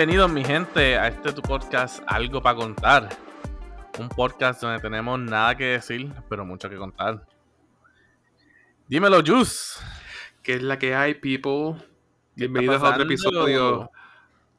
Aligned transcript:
Bienvenidos 0.00 0.32
mi 0.32 0.42
gente 0.42 0.96
a 0.96 1.08
este 1.08 1.30
tu 1.30 1.42
podcast 1.42 2.02
Algo 2.06 2.40
para 2.40 2.56
contar. 2.56 3.10
Un 3.98 4.08
podcast 4.08 4.62
donde 4.62 4.80
tenemos 4.80 5.20
nada 5.20 5.54
que 5.54 5.64
decir, 5.64 6.10
pero 6.26 6.42
mucho 6.42 6.70
que 6.70 6.76
contar. 6.76 7.26
Dímelo, 8.88 9.20
Juice. 9.22 9.78
¿Qué 10.42 10.54
es 10.54 10.62
la 10.62 10.78
que 10.78 10.94
hay, 10.94 11.16
people? 11.16 11.86
Bienvenidos 12.34 12.82
a 12.82 12.88
otro 12.88 13.02
episodio. 13.02 13.90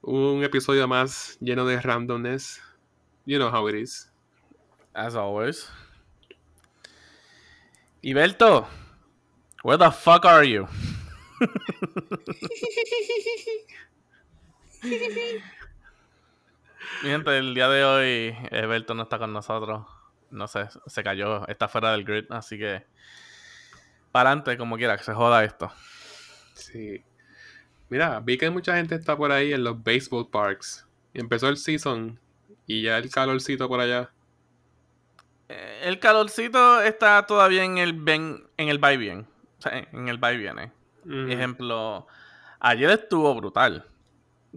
Un 0.02 0.44
episodio 0.44 0.88
más 0.88 1.40
lleno 1.42 1.66
de 1.66 1.82
randomness. 1.82 2.62
You 3.26 3.40
know 3.40 3.50
how 3.50 3.68
it 3.68 3.74
is. 3.74 4.14
As 4.94 5.16
always. 5.16 5.68
Iberto, 8.04 8.68
where 9.64 9.80
the 9.80 9.90
fuck 9.90 10.24
are 10.24 10.48
you? 10.48 10.68
Mi 14.84 14.98
gente, 17.04 17.38
el 17.38 17.54
día 17.54 17.70
de 17.70 17.84
hoy, 17.84 18.36
Alberto 18.52 18.96
no 18.96 19.04
está 19.04 19.20
con 19.20 19.32
nosotros. 19.32 19.86
No 20.32 20.48
sé, 20.48 20.70
se 20.88 21.04
cayó, 21.04 21.48
está 21.48 21.68
fuera 21.68 21.92
del 21.92 22.04
grid, 22.04 22.26
así 22.32 22.58
que. 22.58 22.84
Para 24.12 24.32
adelante, 24.32 24.58
como 24.58 24.78
quiera, 24.78 24.98
que 24.98 25.04
se 25.04 25.14
joda 25.14 25.44
esto. 25.44 25.72
Sí. 26.54 27.04
Mira, 27.90 28.20
vi 28.22 28.38
que 28.38 28.50
mucha 28.50 28.76
gente 28.76 28.96
está 28.96 29.16
por 29.16 29.32
ahí 29.32 29.54
en 29.54 29.64
los 29.64 29.84
baseball 29.84 30.28
parks. 30.30 30.88
empezó 31.14 31.50
el 31.50 31.58
season 31.58 32.20
y 32.66 32.82
ya 32.84 32.98
el 32.98 33.12
calorcito 33.12 33.68
por 33.68 33.82
allá. 33.82 34.10
Eh, 35.50 35.82
el 35.84 36.00
calorcito 36.00 36.82
está 36.82 37.26
todavía 37.28 37.64
en 37.64 37.78
el 37.78 37.90
en 38.08 38.70
el 38.70 38.84
va 38.84 38.90
bien. 38.92 39.28
O 39.60 39.62
sea, 39.62 39.78
en 39.78 40.08
el 40.08 40.24
va 40.24 40.34
y 40.34 40.38
viene. 40.38 40.72
Ejemplo, 41.06 42.08
ayer 42.60 42.90
estuvo 42.92 43.34
brutal 43.36 43.86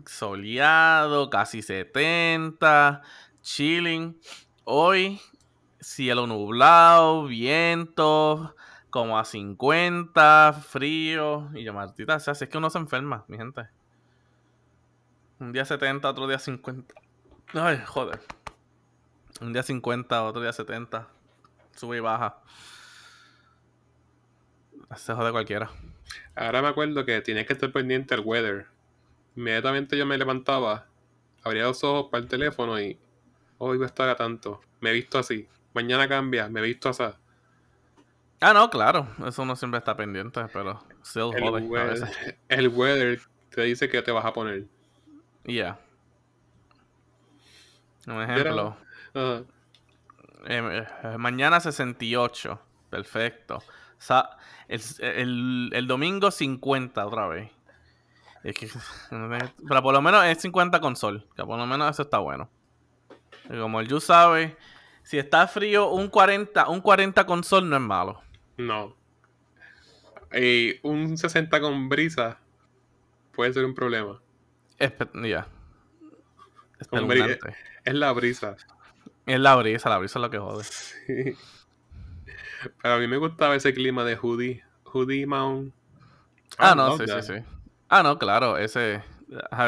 soleado, 0.06 1.30
casi 1.30 1.62
70, 1.62 3.02
chilling. 3.42 4.18
Hoy, 4.64 5.20
cielo 5.80 6.26
nublado, 6.26 7.26
viento, 7.26 8.54
como 8.90 9.18
a 9.18 9.24
50, 9.24 10.52
frío. 10.66 11.50
Y 11.54 11.64
yo, 11.64 11.72
Martita, 11.72 12.16
o 12.16 12.20
sea, 12.20 12.32
es 12.32 12.48
que 12.48 12.58
uno 12.58 12.70
se 12.70 12.78
enferma, 12.78 13.24
mi 13.28 13.36
gente. 13.36 13.68
Un 15.38 15.52
día 15.52 15.64
70, 15.64 16.08
otro 16.08 16.26
día 16.26 16.38
50. 16.38 16.94
Ay, 17.54 17.82
joder. 17.84 18.20
Un 19.40 19.52
día 19.52 19.62
50, 19.62 20.24
otro 20.24 20.40
día 20.40 20.52
70. 20.52 21.08
Sube 21.74 21.96
y 21.96 22.00
baja. 22.00 22.38
Se 24.96 25.12
jode 25.12 25.32
cualquiera. 25.32 25.70
Ahora 26.36 26.62
me 26.62 26.68
acuerdo 26.68 27.04
que 27.04 27.20
tienes 27.20 27.46
que 27.46 27.52
estar 27.54 27.72
pendiente 27.72 28.14
del 28.14 28.24
weather 28.24 28.73
inmediatamente 29.36 29.96
yo 29.96 30.06
me 30.06 30.18
levantaba, 30.18 30.86
abría 31.42 31.64
los 31.64 31.82
ojos 31.84 32.10
para 32.10 32.22
el 32.22 32.28
teléfono 32.28 32.80
y 32.80 32.98
hoy 33.58 33.82
a 33.82 33.86
estar 33.86 34.08
a 34.08 34.16
tanto. 34.16 34.60
Me 34.80 34.90
he 34.90 34.92
visto 34.92 35.18
así. 35.18 35.48
Mañana 35.72 36.08
cambia, 36.08 36.48
me 36.48 36.60
he 36.60 36.62
visto 36.62 36.88
así. 36.88 37.04
Ah, 38.40 38.52
no, 38.52 38.68
claro. 38.68 39.08
Eso 39.26 39.44
no 39.44 39.56
siempre 39.56 39.78
está 39.78 39.96
pendiente, 39.96 40.44
pero 40.52 40.82
still 41.04 41.30
el 41.34 41.62
weather, 41.64 42.36
El 42.48 42.68
weather 42.68 43.20
te 43.50 43.62
dice 43.62 43.88
que 43.88 44.02
te 44.02 44.12
vas 44.12 44.24
a 44.24 44.32
poner. 44.32 44.64
Ya. 45.44 45.78
Un 48.06 48.22
ejemplo. 48.22 48.76
Eh, 49.14 49.42
eh, 50.46 51.18
mañana 51.18 51.60
68. 51.60 52.60
Perfecto. 52.90 53.62
el, 54.68 55.70
el 55.72 55.86
domingo 55.86 56.30
50 56.30 57.06
otra 57.06 57.26
vez. 57.28 57.50
Es 58.44 58.54
que, 58.54 58.68
pero 59.68 59.82
por 59.82 59.94
lo 59.94 60.02
menos 60.02 60.24
es 60.26 60.40
50 60.42 60.80
con 60.80 60.94
sol. 60.94 61.26
Que 61.34 61.44
por 61.44 61.58
lo 61.58 61.66
menos 61.66 61.90
eso 61.90 62.02
está 62.02 62.18
bueno. 62.18 62.50
como 63.48 63.80
el 63.80 63.88
Yu 63.88 64.00
sabe, 64.00 64.56
si 65.02 65.18
está 65.18 65.48
frío, 65.48 65.88
un 65.88 66.08
40, 66.08 66.68
un 66.68 66.80
40 66.80 67.26
con 67.26 67.42
sol 67.42 67.68
no 67.68 67.76
es 67.76 67.82
malo. 67.82 68.22
No. 68.58 68.94
Y 70.32 70.78
un 70.82 71.16
60 71.16 71.60
con 71.60 71.88
brisa 71.88 72.38
puede 73.32 73.52
ser 73.52 73.64
un 73.64 73.74
problema. 73.74 74.20
Ya. 75.14 75.48
Es 77.84 77.94
la 77.94 78.12
brisa. 78.12 78.56
Es 79.26 79.40
la 79.40 79.56
brisa, 79.56 79.88
la 79.88 79.98
brisa 79.98 80.18
es 80.18 80.22
lo 80.22 80.30
que 80.30 80.38
jode. 80.38 80.64
Pero 82.82 82.94
a 82.94 82.98
mí 82.98 83.06
me 83.06 83.16
gustaba 83.16 83.54
ese 83.54 83.72
clima 83.72 84.04
de 84.04 84.16
hoodie. 84.16 84.62
Hoodie 84.84 85.26
Mount. 85.26 85.72
Ah, 86.58 86.74
no, 86.74 86.96
sí, 86.98 87.04
sí, 87.06 87.22
sí. 87.22 87.53
Ah, 87.96 88.02
no, 88.02 88.18
claro, 88.18 88.58
ese, 88.58 89.04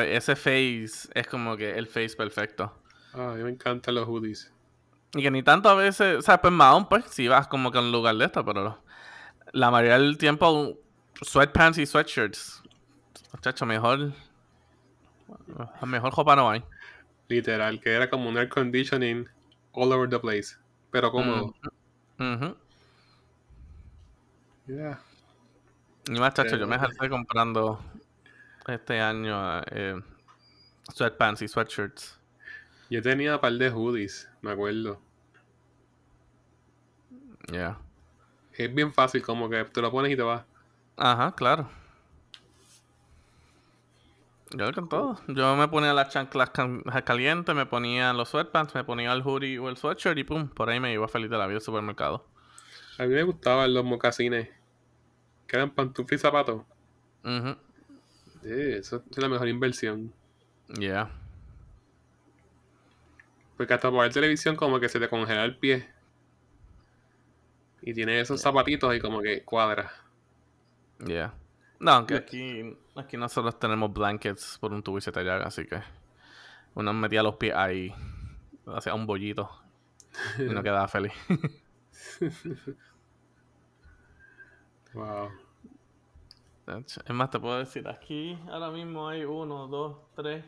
ese 0.09 0.34
face 0.34 1.09
es 1.14 1.28
como 1.28 1.56
que 1.56 1.78
el 1.78 1.87
face 1.87 2.16
perfecto. 2.16 2.72
Ah, 3.14 3.31
a 3.31 3.34
mí 3.34 3.44
me 3.44 3.50
encantan 3.50 3.94
los 3.94 4.09
hoodies. 4.09 4.53
Y 5.14 5.22
que 5.22 5.31
ni 5.31 5.44
tanto 5.44 5.69
a 5.69 5.76
veces, 5.76 6.19
o 6.19 6.22
sea, 6.22 6.42
pues 6.42 6.53
más 6.53 6.87
pues 6.88 7.04
si 7.04 7.28
vas 7.28 7.47
como 7.47 7.70
que 7.70 7.78
a 7.78 7.82
un 7.82 7.92
lugar 7.92 8.16
de 8.16 8.25
esto, 8.25 8.44
pero 8.44 8.82
la 9.53 9.70
mayoría 9.70 9.97
del 10.00 10.19
tiempo 10.19 10.76
sweatpants 11.22 11.78
y 11.78 11.87
sweatshirts. 11.87 12.64
Muchacho, 13.32 13.64
mejor. 13.64 14.10
Mejor 15.87 16.12
ropa 16.12 16.34
no 16.34 16.50
hay. 16.50 16.64
Literal, 17.28 17.81
que 17.81 17.93
era 17.93 18.10
como 18.10 18.28
un 18.28 18.38
air 18.38 18.48
conditioning 18.48 19.28
all 19.70 19.93
over 19.93 20.10
the 20.10 20.19
place. 20.19 20.56
Pero 20.91 21.12
cómodo. 21.12 21.54
Mm 22.19 22.54
Y 26.08 26.19
más, 26.19 26.34
chacho, 26.34 26.56
yo 26.56 26.66
me 26.66 26.75
estoy 26.75 27.08
comprando 27.08 27.78
este 28.66 29.00
año 29.00 29.60
eh, 29.71 30.00
sweatpants 30.93 31.43
y 31.43 31.49
sweatshirts. 31.49 32.19
Yo 32.91 33.03
tenía 33.03 33.34
un 33.34 33.41
par 33.41 33.53
de 33.53 33.71
hoodies, 33.71 34.28
me 34.43 34.53
acuerdo. 34.53 35.00
Ya. 37.53 37.78
Es 38.53 38.72
bien 38.75 38.93
fácil, 38.93 39.22
como 39.22 39.49
que 39.50 39.65
te 39.65 39.81
lo 39.82 39.91
pones 39.91 40.12
y 40.12 40.16
te 40.16 40.22
vas. 40.22 40.44
Ajá, 40.97 41.34
claro. 41.34 41.69
Yo 44.50 44.72
con 44.72 44.88
todo. 44.88 45.21
Yo 45.26 45.56
me 45.56 45.69
ponía 45.69 45.93
las 45.93 46.10
chanclas 46.10 46.50
calientes, 47.05 47.55
me 47.55 47.66
ponía 47.66 48.12
los 48.12 48.28
sweatpants, 48.28 48.75
me 48.75 48.84
ponía 48.84 49.12
el 49.12 49.22
hoodie 49.22 49.59
o 49.59 49.69
el 49.69 49.76
sweatshirt 49.76 50.16
y 50.19 50.25
pum, 50.25 50.49
por 50.49 50.71
ahí 50.71 50.78
me 50.78 50.93
iba 50.93 51.09
feliz 51.09 51.28
de 51.28 51.37
la 51.37 51.47
vida 51.47 51.56
al 51.56 51.62
supermercado. 51.62 52.25
A 52.99 53.03
mí 53.03 53.09
me 53.09 53.22
gustaban 53.25 53.75
los 53.75 53.84
mocasines. 53.84 54.49
Que 55.47 55.56
eran 55.56 55.71
pantuflas 55.71 56.21
y 56.21 56.22
zapatos. 56.22 56.62
Ajá 57.22 57.59
Sí, 58.46 58.52
eso 58.52 59.02
es 59.10 59.18
la 59.18 59.28
mejor 59.28 59.48
inversión. 59.48 60.12
Ya. 60.68 61.10
Porque 63.56 63.74
hasta 63.74 63.90
por 63.90 64.08
televisión 64.10 64.54
como 64.54 64.78
que 64.78 64.88
se 64.88 65.00
te 65.00 65.08
congela 65.08 65.44
el 65.44 65.56
pie. 65.56 65.88
Y 67.82 67.92
tiene 67.92 68.20
esos 68.20 68.40
zapatitos 68.40 68.94
y 68.94 69.00
como 69.00 69.20
que 69.20 69.42
cuadra. 69.42 69.90
Ya. 71.00 71.34
No, 71.80 71.90
aunque 71.90 72.14
aquí, 72.14 72.78
aquí 72.94 73.16
nosotros 73.16 73.58
tenemos 73.58 73.92
blankets 73.92 74.58
por 74.60 74.72
un 74.72 74.82
tubo 74.82 74.98
y 74.98 75.00
se 75.00 75.10
te 75.10 75.24
llaga, 75.24 75.46
así 75.46 75.66
que 75.66 75.82
uno 76.74 76.92
metía 76.92 77.24
los 77.24 77.36
pies 77.36 77.54
ahí, 77.54 77.92
hacía 78.66 78.94
un 78.94 79.06
bollito 79.06 79.50
y 80.38 80.44
no 80.44 80.62
quedaba 80.62 80.87
feliz. 80.87 81.12
wow. 84.94 85.45
Es 86.66 87.10
más, 87.10 87.30
te 87.30 87.38
puedo 87.38 87.58
decir, 87.58 87.86
aquí 87.86 88.36
ahora 88.50 88.70
mismo 88.70 89.08
hay 89.08 89.24
uno, 89.24 89.68
dos, 89.68 89.98
tres. 90.16 90.44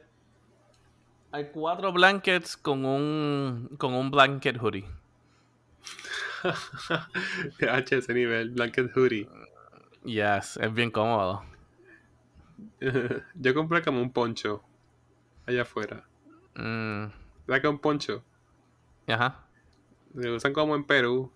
Hay 1.30 1.50
cuatro 1.52 1.92
blankets 1.92 2.56
con 2.56 2.84
un, 2.84 3.70
con 3.78 3.94
un 3.94 4.10
blanket 4.10 4.56
hoodie. 4.60 4.84
H 7.70 7.96
ese 7.96 8.14
nivel, 8.14 8.50
blanket 8.50 8.90
hoodie. 8.96 9.28
Yes, 10.04 10.56
es 10.56 10.74
bien 10.74 10.90
cómodo. 10.90 11.44
Yo 13.34 13.54
compré 13.54 13.82
como 13.82 14.02
un 14.02 14.12
poncho 14.12 14.64
allá 15.46 15.62
afuera. 15.62 16.04
Mm. 16.56 17.12
¿Sabes 17.46 17.62
que 17.62 17.68
un 17.68 17.78
poncho? 17.78 18.24
Ajá. 19.06 19.44
Se 20.20 20.30
usan 20.30 20.52
como 20.52 20.74
en 20.74 20.82
Perú. 20.82 21.30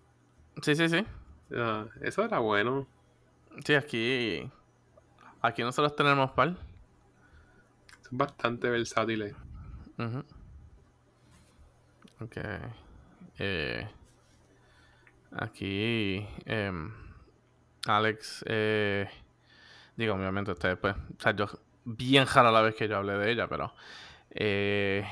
Sí, 0.61 0.75
sí, 0.75 0.88
sí. 0.88 1.06
Ah, 1.55 1.87
eso 2.00 2.25
era 2.25 2.40
bueno. 2.40 2.88
Sí, 3.64 3.75
aquí 3.75 4.50
Aquí 5.43 5.62
nosotros 5.62 5.97
tenemos 5.97 6.31
par. 6.31 6.55
Son 8.09 8.19
bastante 8.19 8.71
versátiles. 8.71 9.35
Ok. 12.21 12.37
Eh, 13.39 13.89
aquí, 15.33 16.27
eh, 16.47 16.73
Alex, 17.87 18.44
eh, 18.47 19.09
digo, 19.97 20.15
obviamente 20.15 20.53
ustedes, 20.53 20.79
pues, 20.79 20.94
o 20.94 21.21
sea, 21.21 21.35
yo, 21.35 21.47
bien 21.85 22.25
jara 22.27 22.53
la 22.53 22.62
vez 22.62 22.75
que 22.77 22.87
yo 22.87 22.97
hablé 22.97 23.15
de 23.15 23.33
ella, 23.33 23.49
pero 23.49 23.75
eh, 24.31 25.05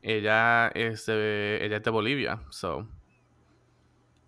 ella 0.00 0.68
es 0.68 1.04
de, 1.06 1.58
ella 1.60 1.76
es 1.76 1.82
de 1.82 1.90
Bolivia, 1.90 2.40
so, 2.48 2.88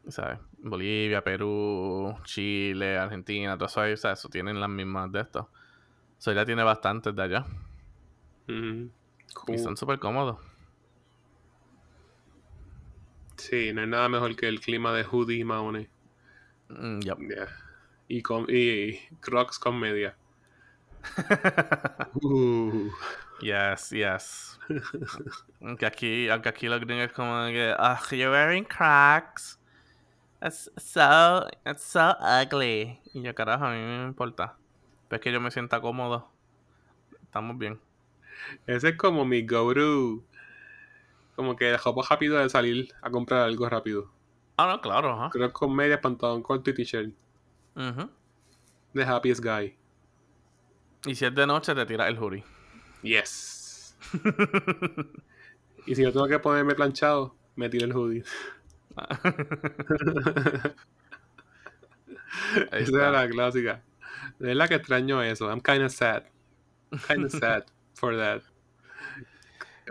¿sabes? 0.08 0.38
Bolivia, 0.58 1.22
Perú, 1.22 2.16
Chile, 2.24 2.98
Argentina, 2.98 3.56
todo 3.56 3.66
eso 3.66 3.80
ahí, 3.80 3.92
o 3.92 3.96
sea, 3.96 4.12
eso 4.12 4.28
tienen 4.28 4.60
las 4.60 4.70
mismas 4.70 5.10
de 5.12 5.20
esto. 5.20 5.50
So 6.18 6.32
ya 6.32 6.44
tiene 6.44 6.62
bastantes 6.62 7.14
de 7.14 7.22
allá. 7.22 7.44
Y 8.48 9.58
son 9.58 9.76
súper 9.76 9.98
cómodos. 9.98 10.38
Sí, 13.36 13.72
no 13.72 13.82
hay 13.82 13.86
nada 13.86 14.08
mejor 14.08 14.34
que 14.34 14.48
el 14.48 14.60
clima 14.60 14.92
de 14.92 15.04
hoodie 15.04 15.38
y 15.38 15.44
maones. 15.44 15.88
Mm, 16.68 17.00
yep. 17.00 17.18
Y, 18.08 18.22
con, 18.22 18.46
y 18.48 18.98
crocs 19.20 19.58
con 19.58 19.78
media. 19.78 20.16
uh. 22.22 22.90
Yes, 23.40 23.90
yes. 23.90 24.58
aunque 25.60 25.86
aquí, 25.86 26.28
aunque 26.28 26.48
aquí 26.48 26.68
los 26.68 26.80
gringos 26.80 27.12
como 27.12 27.46
que, 27.48 27.74
oh, 27.78 27.98
you're 28.10 28.30
wearing 28.30 28.64
crocs. 28.64 29.58
It's 30.46 30.70
so, 30.76 31.48
it's 31.64 31.82
so 31.82 32.14
ugly. 32.20 33.00
Y 33.12 33.22
yo, 33.22 33.34
carajo, 33.34 33.64
a 33.64 33.72
mí 33.72 33.80
no 33.80 34.02
me 34.02 34.04
importa. 34.04 34.56
Pero 35.08 35.16
es 35.16 35.20
que 35.20 35.32
yo 35.32 35.40
me 35.40 35.50
sienta 35.50 35.80
cómodo. 35.80 36.28
Estamos 37.24 37.58
bien. 37.58 37.80
Ese 38.64 38.90
es 38.90 38.96
como 38.96 39.24
mi 39.24 39.44
go-to. 39.44 40.22
Como 41.34 41.56
que 41.56 41.70
el 41.70 41.78
jopo 41.78 42.04
rápido 42.08 42.38
de 42.38 42.48
salir 42.48 42.94
a 43.02 43.10
comprar 43.10 43.40
algo 43.40 43.68
rápido. 43.68 44.08
Ah, 44.56 44.68
no, 44.68 44.80
claro. 44.80 45.26
¿eh? 45.26 45.30
Creo 45.32 45.48
que 45.48 45.52
con 45.52 45.74
media, 45.74 46.00
pantalón 46.00 46.42
corto 46.42 46.70
y 46.70 46.74
t-shirt. 46.74 47.12
The 48.94 49.02
happiest 49.02 49.42
guy. 49.42 49.76
Y 51.06 51.16
si 51.16 51.24
es 51.24 51.34
de 51.34 51.44
noche, 51.44 51.74
te 51.74 51.84
tiras 51.86 52.08
el 52.08 52.18
hoodie. 52.18 52.44
Yes. 53.02 53.96
y 55.86 55.96
si 55.96 56.04
yo 56.04 56.12
tengo 56.12 56.28
que 56.28 56.38
ponerme 56.38 56.76
planchado, 56.76 57.34
me 57.56 57.68
tiro 57.68 57.84
el 57.86 57.92
hoodie. 57.92 58.24
Esa 62.72 62.80
es 62.82 62.90
la 62.90 63.28
clásica. 63.28 63.82
De 64.38 64.48
verdad 64.48 64.68
que 64.68 64.74
extraño 64.76 65.22
eso. 65.22 65.48
I'm 65.48 65.60
kind 65.60 65.82
of 65.82 65.92
sad. 65.92 66.24
kind 67.06 67.24
of 67.24 67.32
sad 67.32 67.64
for 67.94 68.16
that. 68.16 68.42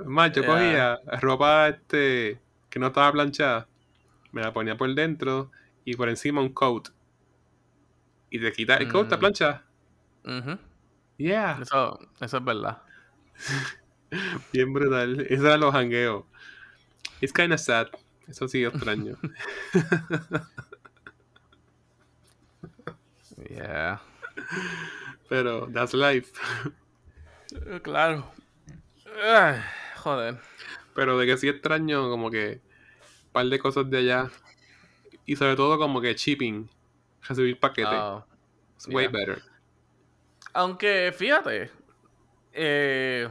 Más, 0.05 0.31
yo 0.33 0.45
cogía 0.45 0.99
ropa 1.21 1.69
este 1.69 2.39
que 2.69 2.79
no 2.79 2.87
estaba 2.87 3.11
planchada, 3.13 3.67
me 4.31 4.41
la 4.41 4.51
ponía 4.51 4.75
por 4.75 4.93
dentro 4.93 5.51
y 5.85 5.95
por 5.95 6.09
encima 6.09 6.41
un 6.41 6.49
coat. 6.49 6.89
Y 8.29 8.39
te 8.39 8.51
quita 8.51 8.75
el 8.77 8.91
coat, 8.91 9.09
la 9.09 9.17
mm. 9.17 9.19
plancha. 9.19 9.63
Yeah. 11.17 11.59
Eso, 11.61 11.99
eso 12.19 12.37
es 12.37 12.43
verdad. 12.43 12.81
Bien 14.51 14.73
brutal. 14.73 15.21
Eso 15.29 15.45
era 15.45 15.57
los 15.57 15.73
hangueos. 15.73 16.25
It's 17.21 17.31
kind 17.31 17.53
of 17.53 17.59
sad. 17.59 17.87
Eso 18.27 18.47
sí 18.47 18.63
extraño. 18.63 19.17
yeah. 23.49 24.01
Pero 25.29 25.67
that's 25.71 25.93
life. 25.93 26.31
Eh, 27.67 27.79
claro. 27.81 28.31
joder. 29.97 30.39
Pero 30.93 31.17
de 31.17 31.25
que 31.25 31.37
sí 31.37 31.47
extraño 31.47 32.09
como 32.09 32.31
que 32.31 32.61
un 33.25 33.31
par 33.31 33.45
de 33.45 33.59
cosas 33.59 33.89
de 33.89 33.99
allá. 33.99 34.29
Y 35.25 35.35
sobre 35.35 35.55
todo 35.55 35.77
como 35.77 36.01
que 36.01 36.13
shipping. 36.13 36.69
Recibir 37.27 37.59
paquetes. 37.59 37.93
Oh, 37.93 38.25
way 38.87 39.07
better. 39.07 39.41
Aunque 40.53 41.13
fíjate. 41.15 41.71
Eh, 42.53 43.29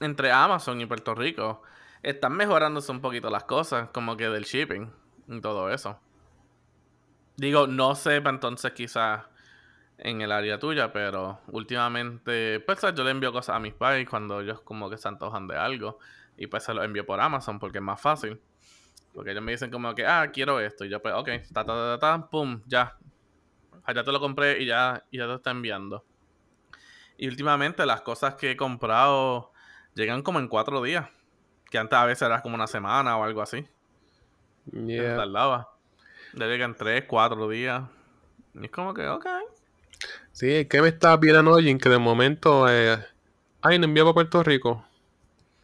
entre 0.00 0.32
Amazon 0.32 0.80
y 0.80 0.86
Puerto 0.86 1.14
Rico 1.14 1.62
están 2.02 2.32
mejorándose 2.32 2.90
un 2.90 3.00
poquito 3.00 3.30
las 3.30 3.44
cosas, 3.44 3.88
como 3.90 4.16
que 4.16 4.28
del 4.28 4.44
shipping 4.44 4.92
y 5.28 5.40
todo 5.40 5.70
eso. 5.70 5.98
Digo, 7.36 7.66
no 7.66 7.94
sé, 7.94 8.16
entonces 8.16 8.72
quizás 8.72 9.24
en 9.98 10.20
el 10.20 10.32
área 10.32 10.58
tuya, 10.58 10.92
pero 10.92 11.40
últimamente, 11.48 12.60
pues 12.60 12.80
yo 12.94 13.04
le 13.04 13.10
envío 13.10 13.32
cosas 13.32 13.56
a 13.56 13.60
mis 13.60 13.74
pais 13.74 14.08
cuando 14.08 14.40
ellos 14.40 14.60
como 14.62 14.90
que 14.90 14.96
se 14.96 15.08
antojan 15.08 15.46
de 15.46 15.56
algo 15.56 15.98
y 16.36 16.46
pues 16.48 16.64
se 16.64 16.74
lo 16.74 16.82
envío 16.82 17.06
por 17.06 17.20
Amazon 17.20 17.58
porque 17.58 17.78
es 17.78 17.84
más 17.84 18.00
fácil. 18.00 18.40
Porque 19.14 19.30
ellos 19.30 19.42
me 19.42 19.52
dicen 19.52 19.70
como 19.70 19.94
que, 19.94 20.06
ah, 20.06 20.30
quiero 20.32 20.58
esto. 20.58 20.84
Y 20.84 20.88
yo 20.88 21.00
pues, 21.00 21.14
ok, 21.14 21.28
ta, 21.52 21.64
ta, 21.64 21.74
ta, 21.74 21.98
ta, 21.98 22.30
pum, 22.30 22.62
ya. 22.66 22.96
Allá 23.84 24.02
te 24.04 24.12
lo 24.12 24.20
compré 24.20 24.60
y 24.62 24.66
ya, 24.66 25.04
y 25.10 25.18
ya 25.18 25.26
te 25.26 25.34
está 25.34 25.50
enviando. 25.50 26.04
Y 27.18 27.28
últimamente 27.28 27.84
las 27.84 28.00
cosas 28.00 28.34
que 28.34 28.52
he 28.52 28.56
comprado 28.56 29.52
llegan 29.94 30.22
como 30.22 30.38
en 30.38 30.48
cuatro 30.48 30.82
días. 30.82 31.08
Que 31.72 31.78
antes 31.78 31.98
a 31.98 32.04
veces 32.04 32.20
era 32.20 32.42
como 32.42 32.54
una 32.54 32.66
semana 32.66 33.16
o 33.16 33.24
algo 33.24 33.40
así. 33.40 33.66
Yeah. 34.70 35.16
Tardaba. 35.16 35.70
Ya 36.34 36.46
llegan 36.46 36.76
tres, 36.76 37.04
cuatro 37.08 37.48
días. 37.48 37.84
Y 38.52 38.66
es 38.66 38.70
como 38.70 38.92
que, 38.92 39.08
ok. 39.08 39.26
Sí, 40.32 40.52
es 40.52 40.66
que 40.66 40.82
me 40.82 40.88
está 40.88 41.16
bien 41.16 41.36
annoying 41.36 41.78
que 41.78 41.88
de 41.88 41.96
momento. 41.96 42.68
Eh, 42.68 42.98
ay, 43.62 43.78
no 43.78 43.86
envío 43.86 44.04
para 44.04 44.12
Puerto 44.12 44.42
Rico. 44.42 44.84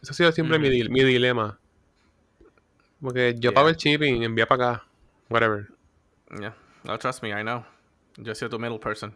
Eso 0.01 0.13
ha 0.13 0.15
sido 0.15 0.31
siempre 0.31 0.57
mi, 0.57 0.69
mi, 0.89 1.03
dilema. 1.03 1.59
Porque 2.99 3.35
yo 3.37 3.53
pago 3.53 3.69
el 3.69 3.75
shipping 3.75 4.23
y 4.23 4.25
envía 4.25 4.47
para 4.47 4.71
acá. 4.71 4.83
Whatever. 5.29 5.67
Yeah. 6.39 6.55
No, 6.85 6.97
trust 6.97 7.21
me, 7.21 7.29
I 7.29 7.43
know. 7.43 7.63
Yo 8.17 8.33
soy 8.33 8.49
tu 8.49 8.57
middle 8.57 8.79
person. 8.79 9.15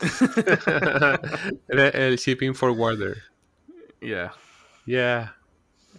el 1.68 2.18
shipping 2.18 2.54
forwarder. 2.54 3.22
Yeah. 4.02 4.32
Yeah. 4.86 5.34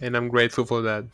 And 0.02 0.16
I'm 0.16 0.28
grateful 0.28 0.66
for 0.66 0.82
that. 0.82 1.04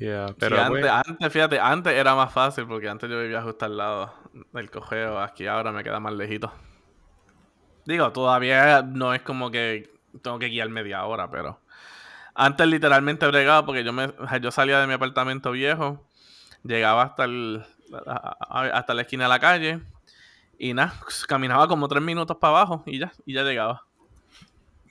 yeah, 0.00 0.26
pero 0.38 0.60
antes, 0.60 1.32
fíjate, 1.32 1.60
antes 1.60 1.94
era 1.94 2.16
más 2.16 2.32
fácil 2.32 2.66
porque 2.66 2.88
antes 2.88 3.08
yo 3.08 3.20
vivía 3.20 3.40
justo 3.42 3.64
al 3.64 3.76
lado 3.76 4.12
del 4.52 4.70
cogeo. 4.70 5.20
Aquí 5.20 5.46
ahora 5.46 5.70
me 5.70 5.84
queda 5.84 6.00
más 6.00 6.14
lejito. 6.14 6.52
Digo, 7.86 8.10
todavía 8.10 8.82
no 8.82 9.14
es 9.14 9.22
como 9.22 9.52
que 9.52 9.88
tengo 10.20 10.40
que 10.40 10.48
guiar 10.48 10.68
media 10.68 11.04
hora, 11.04 11.30
pero 11.30 11.60
antes 12.34 12.66
literalmente 12.66 13.24
bregaba 13.28 13.64
porque 13.64 13.84
yo 13.84 13.92
me 13.92 14.12
yo 14.40 14.50
salía 14.50 14.80
de 14.80 14.88
mi 14.88 14.94
apartamento 14.94 15.52
viejo, 15.52 16.04
llegaba 16.64 17.04
hasta 17.04 17.24
el 17.24 17.64
hasta 18.50 18.94
la 18.94 19.02
esquina 19.02 19.24
de 19.24 19.28
la 19.28 19.38
calle 19.38 19.80
y 20.58 20.74
nada, 20.74 20.92
caminaba 21.28 21.68
como 21.68 21.86
tres 21.86 22.02
minutos 22.02 22.36
para 22.38 22.58
abajo 22.58 22.82
y 22.84 22.98
ya, 22.98 23.12
y 23.24 23.34
ya 23.34 23.44
llegaba. 23.44 23.87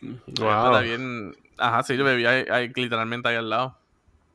Wow. 0.01 0.81
bien. 0.81 1.35
Ajá, 1.57 1.83
sí, 1.83 1.97
yo 1.97 2.05
vivía 2.05 2.45
ahí, 2.49 2.71
literalmente 2.75 3.29
ahí 3.29 3.35
al 3.35 3.49
lado. 3.49 3.77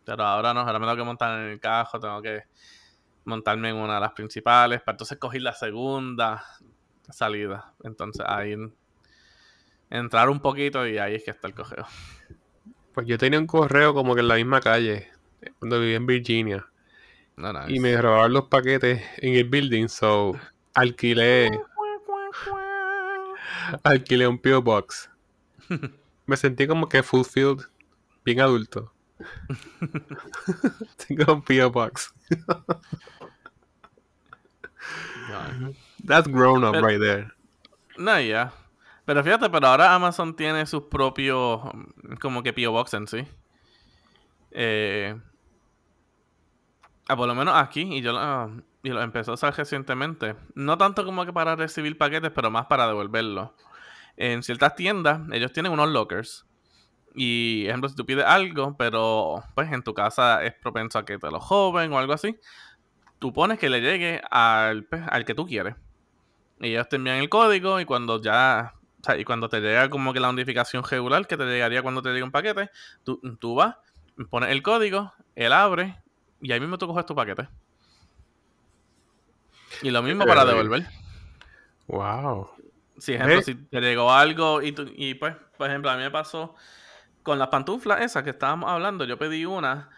Pero 0.05 0.25
ahora 0.25 0.53
no, 0.53 0.61
ahora 0.61 0.79
me 0.79 0.87
tengo 0.87 0.97
que 0.97 1.05
montar 1.05 1.39
en 1.39 1.51
el 1.51 1.61
cajo, 1.61 2.01
tengo 2.01 2.21
que 2.21 2.43
montarme 3.25 3.71
en 3.71 3.77
una 3.77 3.95
de 3.95 4.01
las 4.01 4.13
principales, 4.13 4.81
para 4.81 4.95
entonces 4.95 5.19
coger 5.19 5.43
la 5.43 5.53
segunda 5.53 6.45
salida. 7.11 7.73
Entonces 7.85 8.25
ahí 8.27 8.57
entrar 9.91 10.29
un 10.29 10.41
poquito 10.41 10.87
y 10.87 10.99
ahí 10.99 11.15
es 11.15 11.25
que 11.25 11.31
está 11.31 11.47
el 11.47 11.55
correo. 11.55 11.87
Pues 12.95 13.07
yo 13.07 13.19
tenía 13.19 13.39
un 13.39 13.47
correo 13.47 13.95
como 13.95 14.15
que 14.15 14.21
en 14.21 14.29
la 14.29 14.37
misma 14.37 14.61
calle, 14.61 15.11
cuando 15.59 15.79
vivía 15.79 15.97
en 15.97 16.07
Virginia. 16.07 16.67
Y 17.69 17.81
me 17.81 18.01
robaron 18.01 18.33
los 18.33 18.49
paquetes 18.49 19.03
en 19.19 19.35
el 19.35 19.45
building, 19.45 19.89
so 19.89 20.33
alquilé. 20.75 21.51
alquilé 23.85 24.27
un 24.27 24.39
P.O. 24.39 24.63
Box. 24.63 25.12
Me 26.27 26.37
sentí 26.37 26.67
como 26.67 26.89
que 26.89 27.03
fulfilled, 27.03 27.63
bien 28.25 28.41
adulto. 28.41 28.93
Tengo 31.07 31.35
un 31.35 31.43
P.O. 31.43 31.71
Box. 31.71 32.13
That's 36.05 36.29
grown 36.29 36.65
up 36.65 36.75
right 36.83 37.01
there. 37.01 37.31
No, 37.97 38.21
ya. 38.21 38.53
Pero 39.05 39.23
fíjate, 39.25 39.51
pero 39.51 39.67
ahora 39.67 39.95
Amazon 39.95 40.37
tiene 40.37 40.65
sus 40.67 40.85
propios, 40.85 41.61
como 42.21 42.43
que 42.43 42.53
P.O. 42.53 42.73
Box 42.73 42.95
en 42.95 43.07
sí. 43.07 43.27
Eh, 44.53 45.19
ah, 47.09 47.17
por 47.17 47.27
lo 47.27 47.35
menos 47.35 47.55
aquí, 47.57 47.83
y 47.83 48.01
yo 48.01 48.13
y 48.85 48.89
lo 48.91 49.03
empezó 49.03 49.33
a 49.33 49.35
usar 49.35 49.57
recientemente. 49.57 50.35
No 50.55 50.77
tanto 50.77 51.05
como 51.05 51.25
que 51.25 51.33
para 51.33 51.57
recibir 51.57 51.97
paquetes, 51.99 52.33
pero 52.35 52.51
más 52.51 52.67
para 52.67 52.87
devolverlos. 52.87 53.51
En 54.17 54.43
ciertas 54.43 54.75
tiendas, 54.75 55.21
ellos 55.33 55.53
tienen 55.53 55.73
unos 55.73 55.89
lockers. 55.89 56.47
Y, 57.15 57.67
ejemplo, 57.67 57.89
si 57.89 57.97
tú 57.97 58.07
pides 58.07 58.25
algo, 58.25 58.77
pero 58.79 59.43
pues 59.55 59.71
en 59.73 59.83
tu 59.83 59.95
casa 59.95 60.43
es 60.45 60.55
propenso 60.55 60.99
a 60.99 61.05
que 61.05 61.19
te 61.19 61.31
lo 61.31 61.41
joven 61.41 61.93
o 61.93 61.99
algo 61.99 62.13
así, 62.13 62.39
tú 63.19 63.33
pones 63.33 63.59
que 63.59 63.69
le 63.69 63.81
llegue 63.81 64.23
al, 64.31 64.85
pues, 64.85 65.03
al 65.09 65.25
que 65.25 65.35
tú 65.35 65.47
quieres. 65.47 65.77
Y 66.61 66.69
ellos 66.69 66.89
te 66.89 66.97
envían 66.97 67.19
el 67.19 67.29
código 67.29 67.81
y 67.81 67.85
cuando 67.85 68.21
ya, 68.23 68.75
o 69.01 69.05
sea, 69.05 69.19
y 69.19 69.25
cuando 69.25 69.49
te 69.49 69.61
llega 69.61 69.91
como 69.91 70.13
que 70.13 70.21
la 70.21 70.31
notificación 70.31 70.85
regular 70.85 71.27
que 71.27 71.37
te 71.37 71.45
llegaría 71.45 71.83
cuando 71.83 72.03
te 72.03 72.11
llegue 72.11 72.23
un 72.23 72.31
paquete, 72.31 72.71
tú, 73.05 73.21
tú 73.39 73.57
vas, 73.57 73.77
pones 74.31 74.51
el 74.51 74.63
código, 74.63 75.13
él 75.35 75.53
abre 75.53 76.03
y 76.41 76.53
ahí 76.53 76.61
mismo 76.61 76.79
tú 76.79 76.87
coges 76.87 77.07
tu 77.07 77.15
paquete. 77.15 77.49
Y 79.83 79.91
lo 79.91 80.03
mismo 80.03 80.25
para 80.27 80.45
devolver. 80.45 80.87
Wow. 81.89 82.51
Si, 83.03 83.15
ejemplo, 83.15 83.43
si 83.43 83.55
te 83.57 83.81
llegó 83.81 84.13
algo 84.13 84.63
y, 84.63 84.73
y 84.97 85.15
pues, 85.15 85.35
por 85.59 85.69
ejemplo, 85.69 85.91
a 85.91 85.97
mí 85.97 86.03
me 86.05 86.11
pasó 86.13 86.55
con 87.25 87.37
las 87.39 87.49
pantuflas 87.49 88.01
esas 88.01 88.23
que 88.23 88.31
estábamos 88.31 88.71
hablando, 88.71 89.05
yo 89.05 89.19
pedí 89.19 89.45
una, 89.45 89.91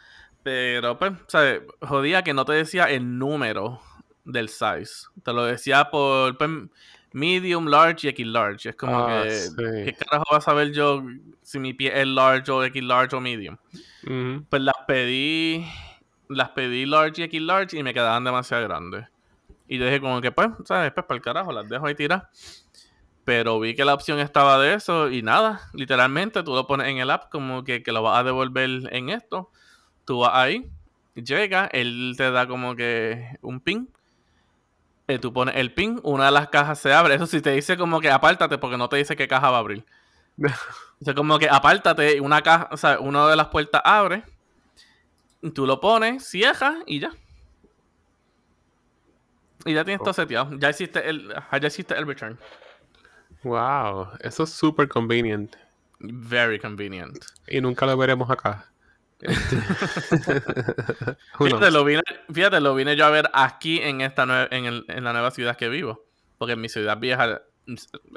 pero 0.42 0.98
pues, 0.98 1.12
¿sabes? 1.26 1.60
Jodía 1.82 2.22
que 2.22 2.32
no 2.32 2.46
te 2.46 2.54
decía 2.54 2.84
el 2.84 3.18
número 3.18 3.80
del 4.24 4.48
size. 4.48 5.08
Te 5.22 5.34
lo 5.34 5.44
decía 5.44 5.90
por, 5.90 6.38
pues, 6.38 6.50
medium, 7.12 7.66
large 7.68 8.06
y 8.06 8.10
X 8.10 8.26
large. 8.26 8.68
Es 8.70 8.76
como 8.76 8.96
Ah, 9.06 9.22
que, 9.24 9.30
sí. 9.32 9.52
¿qué 9.56 9.94
carajo 9.98 10.24
vas 10.30 10.44
a 10.44 10.50
saber 10.50 10.72
yo 10.72 11.02
si 11.42 11.58
mi 11.58 11.74
pie 11.74 12.00
es 12.00 12.06
large 12.06 12.50
o 12.50 12.64
X 12.64 12.82
large 12.82 13.14
o 13.16 13.20
medium? 13.20 13.58
Pues 14.48 14.62
las 14.62 14.76
pedí, 14.86 15.66
las 16.28 16.48
pedí 16.50 16.86
large 16.86 17.20
y 17.20 17.24
X 17.24 17.42
large 17.42 17.76
y 17.78 17.82
me 17.82 17.92
quedaban 17.92 18.24
demasiado 18.24 18.64
grandes. 18.64 19.06
Y 19.68 19.76
yo 19.76 19.84
dije 19.84 20.00
como 20.00 20.22
que 20.22 20.32
pues, 20.32 20.48
¿sabes? 20.64 20.90
Pues 20.92 21.04
para 21.06 21.16
el 21.16 21.22
carajo, 21.22 21.52
las 21.52 21.68
dejo 21.68 21.86
ahí 21.86 21.94
tirar. 21.94 22.30
Pero 23.24 23.58
vi 23.60 23.74
que 23.74 23.84
la 23.84 23.94
opción 23.94 24.18
estaba 24.20 24.58
de 24.58 24.74
eso 24.74 25.10
y 25.10 25.22
nada, 25.22 25.62
literalmente 25.72 26.42
tú 26.42 26.54
lo 26.54 26.66
pones 26.66 26.88
en 26.88 26.98
el 26.98 27.10
app 27.10 27.30
como 27.30 27.64
que, 27.64 27.82
que 27.82 27.92
lo 27.92 28.02
vas 28.02 28.18
a 28.20 28.24
devolver 28.24 28.68
en 28.92 29.08
esto. 29.10 29.50
Tú 30.04 30.20
vas 30.20 30.32
ahí, 30.34 30.70
llega, 31.14 31.66
él 31.72 32.14
te 32.18 32.30
da 32.30 32.46
como 32.46 32.76
que 32.76 33.38
un 33.42 33.60
pin. 33.60 33.90
eh, 35.06 35.18
tú 35.18 35.32
pones 35.32 35.56
el 35.56 35.72
pin, 35.74 36.00
una 36.02 36.26
de 36.26 36.30
las 36.32 36.48
cajas 36.48 36.78
se 36.78 36.92
abre. 36.92 37.14
Eso 37.14 37.26
sí 37.26 37.40
te 37.40 37.50
dice 37.52 37.76
como 37.76 38.00
que 38.00 38.10
apártate 38.10 38.58
porque 38.58 38.76
no 38.78 38.88
te 38.88 38.96
dice 38.96 39.16
qué 39.16 39.28
caja 39.28 39.50
va 39.50 39.56
a 39.58 39.60
abrir. 39.60 39.84
O 41.00 41.04
sea, 41.04 41.14
como 41.14 41.38
que 41.38 41.48
apártate, 41.50 42.20
una 42.20 42.40
caja, 42.40 42.68
o 42.72 42.76
sea, 42.78 42.98
una 43.00 43.26
de 43.28 43.36
las 43.36 43.48
puertas 43.48 43.82
abre. 43.84 44.24
Tú 45.54 45.66
lo 45.66 45.78
pones, 45.80 46.24
cierras 46.26 46.76
y 46.86 47.00
ya. 47.00 47.12
Y 49.66 49.74
ya 49.74 49.84
tienes 49.84 50.02
todo 50.02 50.12
seteado. 50.14 50.56
Ya 50.58 50.70
hiciste 50.70 51.08
el, 51.08 51.32
ya 51.60 51.66
hiciste 51.68 51.94
el 51.96 52.06
return. 52.06 52.38
Wow, 53.44 54.08
eso 54.20 54.42
es 54.44 54.50
súper 54.50 54.88
convenient. 54.88 55.54
Very 56.00 56.58
convenient. 56.58 57.24
Y 57.46 57.60
nunca 57.60 57.86
lo 57.86 57.96
veremos 57.96 58.28
acá. 58.30 58.70
Este- 59.20 59.56
Fíjate 61.38 61.70
lo, 61.70 61.84
vine, 61.84 62.02
fíjate, 62.32 62.60
lo 62.60 62.74
vine 62.74 62.96
yo 62.96 63.06
a 63.06 63.10
ver 63.10 63.30
aquí 63.32 63.78
en 63.80 64.00
esta 64.00 64.48
en, 64.50 64.64
el- 64.66 64.84
en 64.88 65.04
la 65.04 65.12
nueva 65.12 65.30
ciudad 65.30 65.56
que 65.56 65.68
vivo. 65.68 66.04
Porque 66.38 66.54
en 66.54 66.60
mi 66.60 66.68
ciudad 66.68 66.98
vieja 66.98 67.42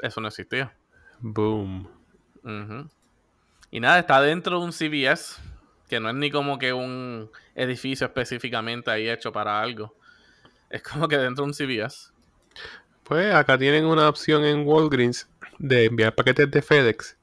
eso 0.02 0.20
no 0.20 0.28
existía. 0.28 0.74
Boom. 1.20 1.88
Ujú. 2.42 2.88
Y 3.70 3.80
nada, 3.80 3.98
está 4.00 4.20
dentro 4.20 4.58
de 4.58 4.64
un 4.66 4.72
CVS, 4.72 5.36
que 5.88 6.00
no 6.00 6.08
es 6.08 6.14
ni 6.14 6.30
como 6.30 6.58
que 6.58 6.72
un 6.72 7.30
edificio 7.54 8.06
específicamente 8.06 8.90
ahí 8.90 9.08
hecho 9.08 9.32
para 9.32 9.60
algo. 9.60 9.94
Es 10.70 10.82
como 10.82 11.06
que 11.08 11.16
dentro 11.16 11.44
de 11.44 11.50
un 11.50 11.54
CVS. 11.54 12.12
Pues 13.08 13.34
acá 13.34 13.56
tienen 13.56 13.86
una 13.86 14.08
opción 14.08 14.44
en 14.44 14.66
Walgreens 14.66 15.28
de 15.58 15.86
enviar 15.86 16.14
paquetes 16.14 16.50
de 16.50 16.60
FedEx. 16.60 17.16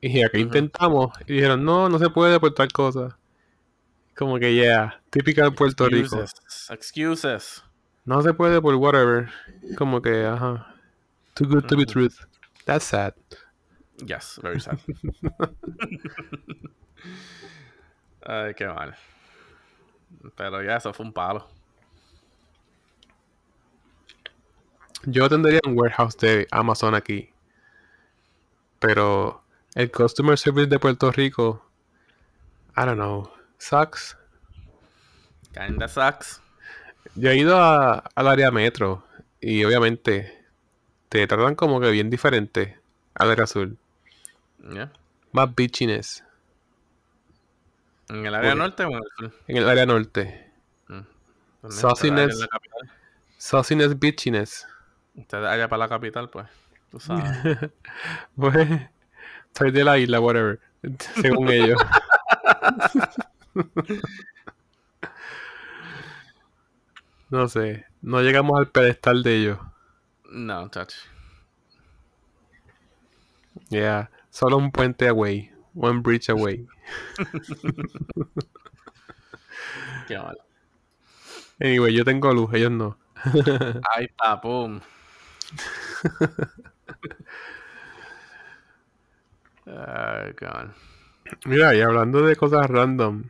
Y 0.00 0.22
acá 0.22 0.38
intentamos 0.38 1.10
y 1.26 1.34
dijeron, 1.34 1.64
no, 1.64 1.88
no 1.88 1.98
se 1.98 2.10
puede 2.10 2.38
por 2.38 2.52
tal 2.54 2.72
cosa. 2.72 3.16
Como 4.16 4.38
que, 4.38 4.54
yeah, 4.54 5.00
típica 5.10 5.44
de 5.44 5.52
Puerto 5.52 5.88
Rico. 5.88 6.24
Excuses. 6.70 7.62
No 8.04 8.22
se 8.22 8.34
puede 8.34 8.60
por 8.60 8.74
whatever. 8.74 9.30
Como 9.76 10.02
que, 10.02 10.26
ajá. 10.26 10.74
Too 11.34 11.46
good 11.46 11.64
to 11.66 11.76
be 11.76 11.86
truth. 11.86 12.14
That's 12.64 12.84
sad. 12.86 13.14
Yes, 14.04 14.40
very 14.42 14.60
sad. 14.60 14.78
Ay, 18.22 18.54
qué 18.54 18.66
mal. 18.66 18.96
Pero 20.36 20.62
ya, 20.62 20.76
eso 20.76 20.92
fue 20.92 21.06
un 21.06 21.12
palo. 21.12 21.48
Yo 25.04 25.28
tendría 25.28 25.60
un 25.66 25.78
warehouse 25.78 26.16
de 26.18 26.46
Amazon 26.50 26.94
aquí. 26.94 27.30
Pero 28.78 29.42
el 29.74 29.90
customer 29.90 30.38
service 30.38 30.66
de 30.68 30.78
Puerto 30.78 31.10
Rico, 31.12 31.64
I 32.76 32.80
don't 32.84 32.94
know, 32.96 33.30
sucks. 33.58 34.16
Kinda 35.54 35.88
sucks. 35.88 36.40
Yo 37.14 37.30
he 37.30 37.36
ido 37.36 37.56
a- 37.58 38.04
al 38.14 38.28
área 38.28 38.50
metro 38.50 39.04
y 39.40 39.64
obviamente 39.64 40.44
te 41.08 41.26
tratan 41.26 41.54
como 41.54 41.80
que 41.80 41.90
bien 41.90 42.10
diferente 42.10 42.78
al 43.14 43.30
área 43.30 43.44
azul. 43.44 43.78
Yeah. 44.70 44.92
Más 45.32 45.54
bitchiness 45.54 46.24
¿En 48.08 48.24
el 48.26 48.34
área 48.34 48.52
Oye. 48.52 48.58
norte 48.60 48.84
o 48.84 48.88
en 48.88 48.94
el 48.96 49.02
sur? 49.16 49.32
en 49.48 49.56
el 49.56 49.68
área 49.68 49.86
norte. 49.86 50.50
¿Dónde? 50.88 51.06
Sauciness. 51.76 52.46
Sauciness 53.38 53.98
bitchiness. 53.98 54.66
Ustedes 55.16 55.46
allá 55.46 55.68
para 55.68 55.80
la 55.80 55.88
capital, 55.88 56.28
pues. 56.30 56.46
Tú 56.90 57.00
sabes. 57.00 57.32
Pues, 58.36 58.68
soy 59.56 59.70
de 59.70 59.84
la 59.84 59.98
isla, 59.98 60.20
whatever. 60.20 60.60
Según 61.20 61.48
ellos. 61.50 61.80
no 67.30 67.48
sé. 67.48 67.86
No 68.02 68.20
llegamos 68.20 68.58
al 68.58 68.68
pedestal 68.68 69.22
de 69.22 69.36
ellos. 69.36 69.58
no, 70.30 70.68
touch. 70.68 70.94
Yeah. 73.70 74.10
Solo 74.30 74.56
un 74.58 74.70
puente 74.70 75.08
away. 75.08 75.50
One 75.74 76.00
bridge 76.00 76.28
away. 76.30 76.66
Qué 80.06 80.18
mal. 80.18 80.36
Anyway, 81.58 81.94
yo 81.94 82.04
tengo 82.04 82.32
luz, 82.32 82.52
ellos 82.52 82.70
no. 82.70 82.98
Ay, 83.94 84.08
papum. 84.08 84.80
God. 89.66 90.70
Mira, 91.44 91.74
y 91.74 91.80
hablando 91.80 92.22
de 92.22 92.36
cosas 92.36 92.68
random, 92.68 93.24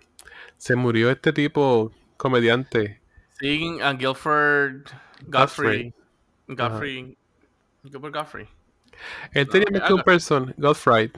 se 0.59 0.77
murió 0.77 1.11
este 1.11 1.33
tipo 1.33 1.93
comediante. 2.17 3.01
A 3.83 3.93
Guilford 3.93 4.87
Godfrey. 5.27 5.95
Godfrey. 6.49 7.17
Gilbert 7.83 8.15
Godfrey. 8.15 8.49
Él 9.33 9.49
tenía 9.49 9.69
más 9.71 9.83
que 9.89 9.95
un 9.95 10.03
person, 10.03 10.55
Godfrey. 10.57 11.13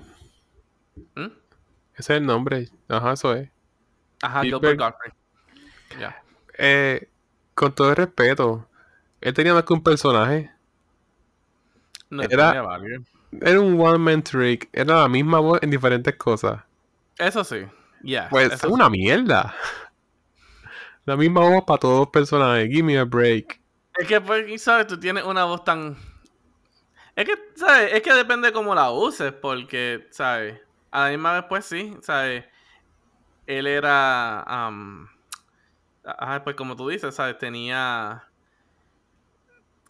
¿Mm? 1.15 1.27
Ese 1.27 1.33
es 1.95 2.11
el 2.11 2.27
nombre. 2.27 2.69
Ajá, 2.89 3.13
eso 3.13 3.35
es. 3.35 3.49
Ajá, 4.23 4.43
Gilbert- 4.43 4.61
Gilbert 4.61 4.79
Godfrey. 4.79 5.13
Ya. 6.01 6.23
Eh, 6.59 7.09
con 7.55 7.75
todo 7.75 7.91
el 7.91 7.97
respeto, 7.97 8.69
él 9.21 9.35
tenía 9.35 9.55
más 9.55 9.65
que 9.65 9.73
un 9.73 9.83
personaje. 9.83 10.51
No, 12.11 12.23
Era-. 12.23 12.65
Era 13.41 13.61
un 13.61 13.79
one 13.81 13.99
man 13.99 14.23
trick. 14.23 14.69
Era 14.73 15.03
la 15.03 15.09
misma 15.09 15.39
voz 15.41 15.63
en 15.63 15.71
diferentes 15.71 16.15
cosas. 16.17 16.61
Eso 17.19 17.45
sí. 17.45 17.67
Yeah. 18.03 18.29
Pues 18.31 18.53
es 18.53 18.65
una 18.65 18.89
mierda. 18.89 19.55
La 21.05 21.17
misma 21.17 21.41
voz 21.41 21.65
para 21.65 21.79
todos 21.79 22.01
los 22.01 22.09
personajes. 22.09 22.69
Give 22.69 22.83
me 22.83 22.99
a 22.99 23.05
break. 23.05 23.59
Es 23.97 24.07
que, 24.07 24.21
pues, 24.21 24.63
¿sabes? 24.63 24.87
Tú 24.87 25.01
tienes 25.01 25.25
una 25.25 25.45
voz 25.45 25.65
tan... 25.65 25.97
Es 27.17 27.25
que, 27.25 27.33
¿sabes? 27.57 27.95
Es 27.95 28.03
que 28.03 28.13
depende 28.13 28.53
cómo 28.53 28.75
la 28.75 28.91
uses, 28.91 29.33
porque, 29.33 30.07
¿sabes? 30.11 30.61
A 30.91 31.05
la 31.05 31.11
misma 31.11 31.33
vez, 31.33 31.45
pues 31.49 31.65
sí, 31.65 31.97
¿sabes? 32.03 32.45
Él 33.47 33.67
era... 33.67 34.43
am, 34.43 35.09
ajá, 36.05 36.45
pues 36.45 36.57
como 36.57 36.77
tú 36.77 36.89
dices, 36.89 37.15
¿sabes? 37.15 37.39
Tenía... 37.39 38.28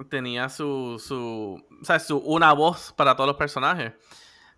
Tenía 0.08 0.48
su, 0.48 1.02
su... 1.04 1.64
¿Sabes? 1.82 2.04
Su, 2.04 2.18
una 2.18 2.52
voz 2.52 2.92
para 2.96 3.16
todos 3.16 3.28
los 3.28 3.36
personajes. 3.36 3.92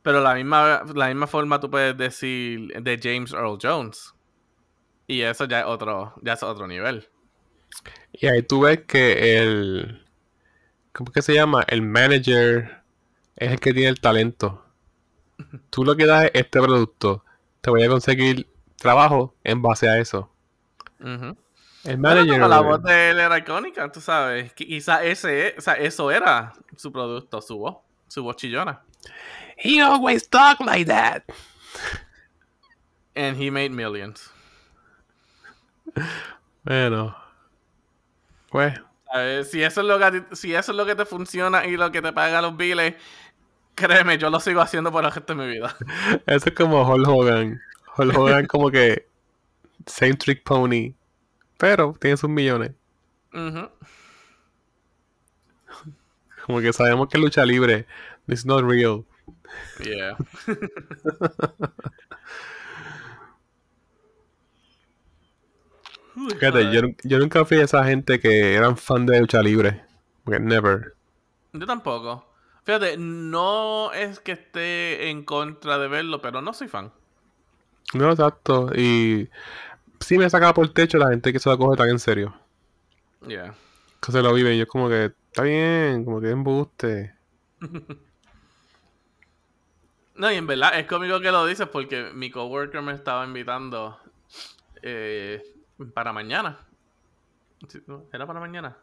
Pero 0.03 0.21
la 0.21 0.35
misma, 0.35 0.83
la 0.95 1.09
misma 1.09 1.27
forma 1.27 1.61
tú 1.61 1.71
puedes 1.71 1.97
decir 1.97 2.73
de 2.83 2.99
James 3.03 3.33
Earl 3.33 3.59
Jones. 3.61 4.15
Y 5.07 5.23
eso 5.23 5.45
ya 5.47 5.61
es 5.61 5.67
otro, 5.67 6.15
ya 6.23 6.35
es 6.35 6.43
otro 6.43 6.67
nivel. 6.67 7.09
Y 8.13 8.27
ahí 8.27 8.43
tú 8.43 8.61
ves 8.61 8.81
que 8.87 9.39
el. 9.39 10.07
¿Cómo 10.93 11.13
que 11.13 11.23
se 11.23 11.35
llama? 11.35 11.65
El 11.69 11.83
manager 11.83 12.83
es 13.37 13.53
el 13.53 13.61
que 13.61 13.73
tiene 13.73 13.89
el 13.89 14.01
talento. 14.01 14.65
Tú 15.71 15.85
lo 15.85 15.97
que 15.97 16.07
das 16.07 16.25
es 16.25 16.31
este 16.35 16.61
producto. 16.61 17.25
Te 17.61 17.71
voy 17.71 17.83
a 17.83 17.89
conseguir 17.89 18.47
trabajo 18.77 19.35
en 19.45 19.63
base 19.63 19.89
a 19.89 19.99
eso. 19.99 20.33
El 21.85 21.99
manager. 21.99 22.41
la 22.49 22.61
voz 22.61 22.83
de 22.83 23.11
él 23.11 23.21
era 23.21 23.39
icónica, 23.39 23.91
tú 23.91 24.01
sabes. 24.01 24.55
Qui- 24.55 24.67
Quizá 24.67 25.03
ese, 25.05 25.55
o 25.57 25.61
sea, 25.61 25.75
eso 25.75 26.11
era 26.11 26.53
su 26.77 26.93
producto, 26.93 27.41
su 27.41 27.59
voz, 27.59 27.77
su 28.09 28.23
voz 28.23 28.37
chillona. 28.37 28.83
He 29.57 29.81
always 29.81 30.29
talk 30.29 30.61
like 30.61 30.85
that. 30.87 31.23
And 33.17 33.37
he 33.41 33.51
made 33.51 33.71
millions. 33.71 34.31
Bueno. 36.63 37.17
Pues. 38.51 38.75
Si 39.51 39.63
eso 39.63 39.81
es 39.81 39.87
lo 39.87 39.99
que 39.99 40.21
ti- 40.21 40.37
si 40.37 40.55
eso 40.55 40.73
es 40.73 40.77
lo 40.77 40.87
que 40.87 40.95
te 40.95 41.05
funciona 41.05 41.65
y 41.67 41.77
lo 41.77 41.91
que 41.91 42.01
te 42.01 42.13
paga 42.13 42.41
los 42.43 42.57
biles, 42.57 42.95
créeme, 43.75 44.19
yo 44.19 44.31
lo 44.31 44.39
sigo 44.39 44.61
haciendo 44.61 44.93
por 44.93 45.05
el 45.05 45.11
resto 45.11 45.35
de 45.35 45.43
mi 45.47 45.53
vida. 45.53 45.75
Eso 46.27 46.49
es 46.51 46.55
como 46.55 46.83
Hulk 46.89 47.09
Hogan. 47.09 47.61
Hulk 47.97 48.17
Hogan 48.19 48.47
como 48.47 48.71
que 48.71 49.09
same 49.87 50.15
trick 50.15 50.45
pony. 50.45 50.95
Pero 51.61 51.95
tiene 52.01 52.17
sus 52.17 52.31
millones. 52.31 52.73
Ujú. 53.35 53.69
Como 56.47 56.61
que 56.61 56.73
sabemos 56.73 57.09
que 57.09 57.19
lucha 57.19 57.45
libre. 57.45 57.87
It's 58.27 58.47
not 58.47 58.65
real. 58.65 59.05
Yeah. 59.85 60.17
Fíjate, 66.31 66.73
yo 67.05 67.19
nunca 67.19 67.45
fui 67.45 67.59
a 67.59 67.65
esa 67.65 67.85
gente 67.85 68.19
que 68.21 68.55
eran 68.55 68.79
fan 68.79 69.05
de 69.05 69.21
lucha 69.21 69.43
libre. 69.43 69.85
Porque 70.25 70.41
never. 70.41 70.95
Yo 71.53 71.67
tampoco. 71.67 72.27
Fíjate, 72.65 72.97
no 72.97 73.93
es 73.93 74.19
que 74.21 74.33
esté 74.33 75.11
en 75.11 75.25
contra 75.25 75.77
de 75.79 75.89
verlo, 75.89 76.23
pero 76.23 76.41
no 76.41 76.55
soy 76.55 76.69
fan. 76.69 76.91
No, 77.93 78.11
exacto. 78.11 78.71
Y 78.75 79.29
sí 80.01 80.19
me 80.19 80.29
sacaba 80.29 80.55
por 80.55 80.65
el 80.65 80.73
techo 80.73 80.99
la 80.99 81.11
gente 81.11 81.33
que 81.33 81.39
se 81.39 81.49
lo 81.49 81.57
coge 81.59 81.77
tan 81.77 81.89
en 81.89 81.99
serio. 81.99 82.35
Yeah. 83.27 83.55
Que 84.01 84.13
se 84.13 84.23
lo 84.23 84.33
vive 84.33 84.55
y 84.55 84.59
yo 84.59 84.67
como 84.67 84.89
que, 84.89 85.13
está 85.31 85.43
bien, 85.43 86.05
como 86.05 86.21
que 86.21 86.31
embuste. 86.31 87.15
no, 90.15 90.33
y 90.33 90.35
en 90.35 90.47
verdad 90.47 90.79
es 90.79 90.87
cómico 90.87 91.21
que 91.21 91.31
lo 91.31 91.45
dices 91.47 91.69
porque 91.69 92.11
mi 92.15 92.31
coworker 92.31 92.83
me 92.83 92.93
estaba 92.93 93.25
invitando 93.25 93.99
eh, 94.83 95.43
para 95.95 96.13
mañana. 96.13 96.59
¿Era 98.13 98.27
para 98.27 98.41
mañana? 98.41 98.77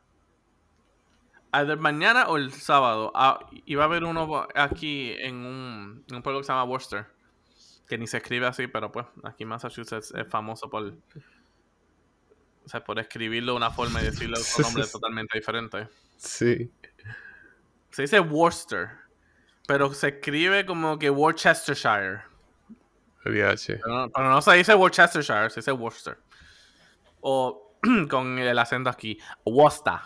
Either 1.52 1.78
mañana 1.78 2.28
o 2.28 2.38
el 2.38 2.52
sábado. 2.54 3.12
Ah, 3.16 3.40
iba 3.66 3.84
a 3.84 3.86
haber 3.86 4.04
uno 4.04 4.48
aquí 4.54 5.14
en 5.18 5.38
un, 5.38 6.04
en 6.08 6.16
un 6.16 6.22
pueblo 6.22 6.42
que 6.42 6.46
se 6.46 6.52
llama 6.52 6.66
Worcester. 6.66 7.17
Que 7.88 7.98
ni 7.98 8.08
se 8.08 8.18
escribe 8.18 8.48
así, 8.48 8.68
pero 8.68 8.92
pues 8.92 9.06
aquí 9.24 9.46
Massachusetts 9.46 10.14
es 10.16 10.28
famoso 10.28 10.70
por. 10.70 10.94
O 12.66 12.70
sea, 12.70 12.84
por 12.84 13.00
escribirlo 13.00 13.54
de 13.54 13.58
una 13.58 13.72
forma 13.72 14.02
y 14.02 14.06
decirle 14.06 14.38
un 14.38 14.44
nombre 14.64 14.86
totalmente 14.88 15.38
diferente. 15.38 15.88
Sí. 16.18 16.70
Se 17.92 18.02
dice 18.02 18.20
Worcester. 18.20 18.90
Pero 19.68 19.94
se 19.94 20.10
escribe 20.10 20.66
como 20.66 21.00
que 21.00 21.10
Worcestershire. 21.10 22.22
Pero 23.24 23.88
no, 23.88 24.10
pero 24.10 24.30
no 24.30 24.42
se 24.42 24.54
dice 24.54 24.74
Worcestershire, 24.74 25.50
se 25.50 25.60
dice 25.60 25.72
Worcester. 25.72 26.18
O 27.22 27.74
con 28.10 28.40
el 28.40 28.60
acento 28.60 28.90
aquí, 28.90 29.20
Worcester. 29.46 30.00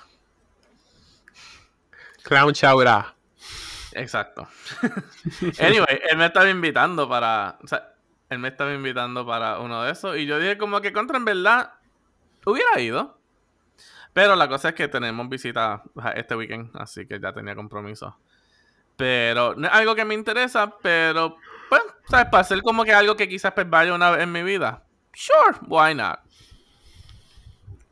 Clown 2.24 2.54
Chaura. 2.54 3.16
Exacto. 3.94 4.48
anyway, 5.60 6.00
él 6.10 6.18
me 6.18 6.26
estaba 6.26 6.50
invitando 6.50 7.08
para. 7.08 7.58
O 7.64 7.68
sea, 7.68 7.94
él 8.30 8.40
me 8.40 8.48
estaba 8.48 8.74
invitando 8.74 9.26
para 9.26 9.60
uno 9.60 9.84
de 9.84 9.92
esos. 9.92 10.18
Y 10.18 10.26
yo 10.26 10.40
dije, 10.40 10.58
como 10.58 10.82
que 10.82 10.94
contra 10.94 11.18
en 11.18 11.26
verdad 11.26 11.74
hubiera 12.46 12.80
ido. 12.80 13.20
Pero 14.14 14.36
la 14.36 14.48
cosa 14.48 14.70
es 14.70 14.76
que 14.76 14.88
tenemos 14.88 15.30
visita 15.30 15.84
este 16.16 16.36
weekend, 16.36 16.76
así 16.76 17.06
que 17.06 17.20
ya 17.20 17.34
tenía 17.34 17.56
compromiso. 17.56 18.18
Pero 18.98 19.56
no 19.56 19.68
es 19.68 19.74
algo 19.74 19.96
que 19.96 20.06
me 20.06 20.14
interesa, 20.14 20.78
pero, 20.82 21.38
pues, 21.70 21.82
¿sabes? 22.10 22.28
Para 22.28 22.42
hacer 22.42 22.62
como 22.62 22.84
que 22.84 22.94
algo 22.94 23.16
que 23.16 23.30
quizás 23.30 23.54
pues, 23.54 23.70
vaya 23.70 23.94
una 23.94 24.12
vez 24.12 24.24
en 24.24 24.32
mi 24.32 24.44
vida. 24.44 24.84
Sure, 25.14 25.58
why 25.68 25.96
not? 25.96 26.20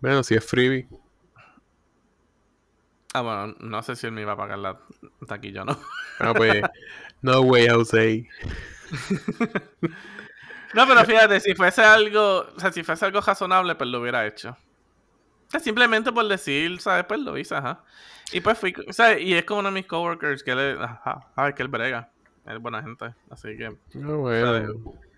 Bueno, 0.02 0.24
si 0.24 0.36
es 0.36 0.46
freebie. 0.46 0.88
Ah, 3.14 3.22
bueno, 3.22 3.56
no 3.60 3.82
sé 3.82 3.96
si 3.96 4.06
él 4.06 4.14
me 4.14 4.22
iba 4.22 4.34
a 4.34 4.38
pagar 4.38 4.60
la 4.60 4.80
taquilla, 5.28 5.66
¿no? 5.66 5.78
Ah, 6.20 6.34
pues, 6.34 6.62
no 7.22 7.40
way, 7.42 7.70
Jose. 7.70 8.28
no, 10.74 10.86
pero 10.86 11.06
fíjate, 11.06 11.40
si 11.40 11.56
fuese 11.56 11.82
algo, 11.82 12.46
o 12.56 12.60
sea, 12.60 12.74
si 12.74 12.84
fuese 12.84 13.06
algo 13.06 13.22
razonable, 13.22 13.76
pues 13.76 13.90
lo 13.90 14.02
hubiera 14.02 14.28
hecho. 14.28 14.50
O 14.50 15.52
sea, 15.52 15.62
simplemente 15.62 16.12
por 16.12 16.28
decir, 16.28 16.80
¿sabes? 16.82 17.06
Pues 17.06 17.22
lo 17.22 17.38
hice, 17.38 17.56
ajá. 17.56 17.84
Y 18.32 18.42
pues 18.42 18.60
fui, 18.60 18.76
o 18.88 18.94
sea, 18.94 19.18
y 19.18 19.34
es 19.34 19.46
como 19.46 19.62
uno 19.62 19.70
de 19.70 19.76
mis 19.76 19.88
coworkers 19.88 20.44
que 20.44 20.52
él, 20.52 20.78
ajá, 20.80 21.56
que 21.56 21.64
él 21.64 21.70
brega. 21.70 22.12
Es 22.46 22.60
buena 22.60 22.82
gente, 22.82 23.14
así 23.30 23.58
que. 23.58 23.76
No, 23.94 24.18
bueno. 24.20 24.74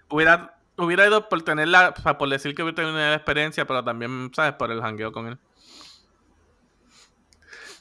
hubiera, 0.10 0.56
hubiera 0.77 1.08
ido 1.08 1.27
por 1.27 1.41
tener 1.41 1.67
la, 1.67 1.89
o 1.97 2.01
sea, 2.01 2.17
por 2.17 2.30
decir 2.30 2.54
que 2.56 2.62
hubiera 2.62 2.75
tenido 2.75 2.93
una 2.93 3.15
experiencia, 3.15 3.65
pero 3.65 3.84
también, 3.84 4.32
¿sabes? 4.34 4.54
Por 4.54 4.71
el 4.71 4.82
jangueo 4.82 5.12
con 5.12 5.27
él. 5.27 5.39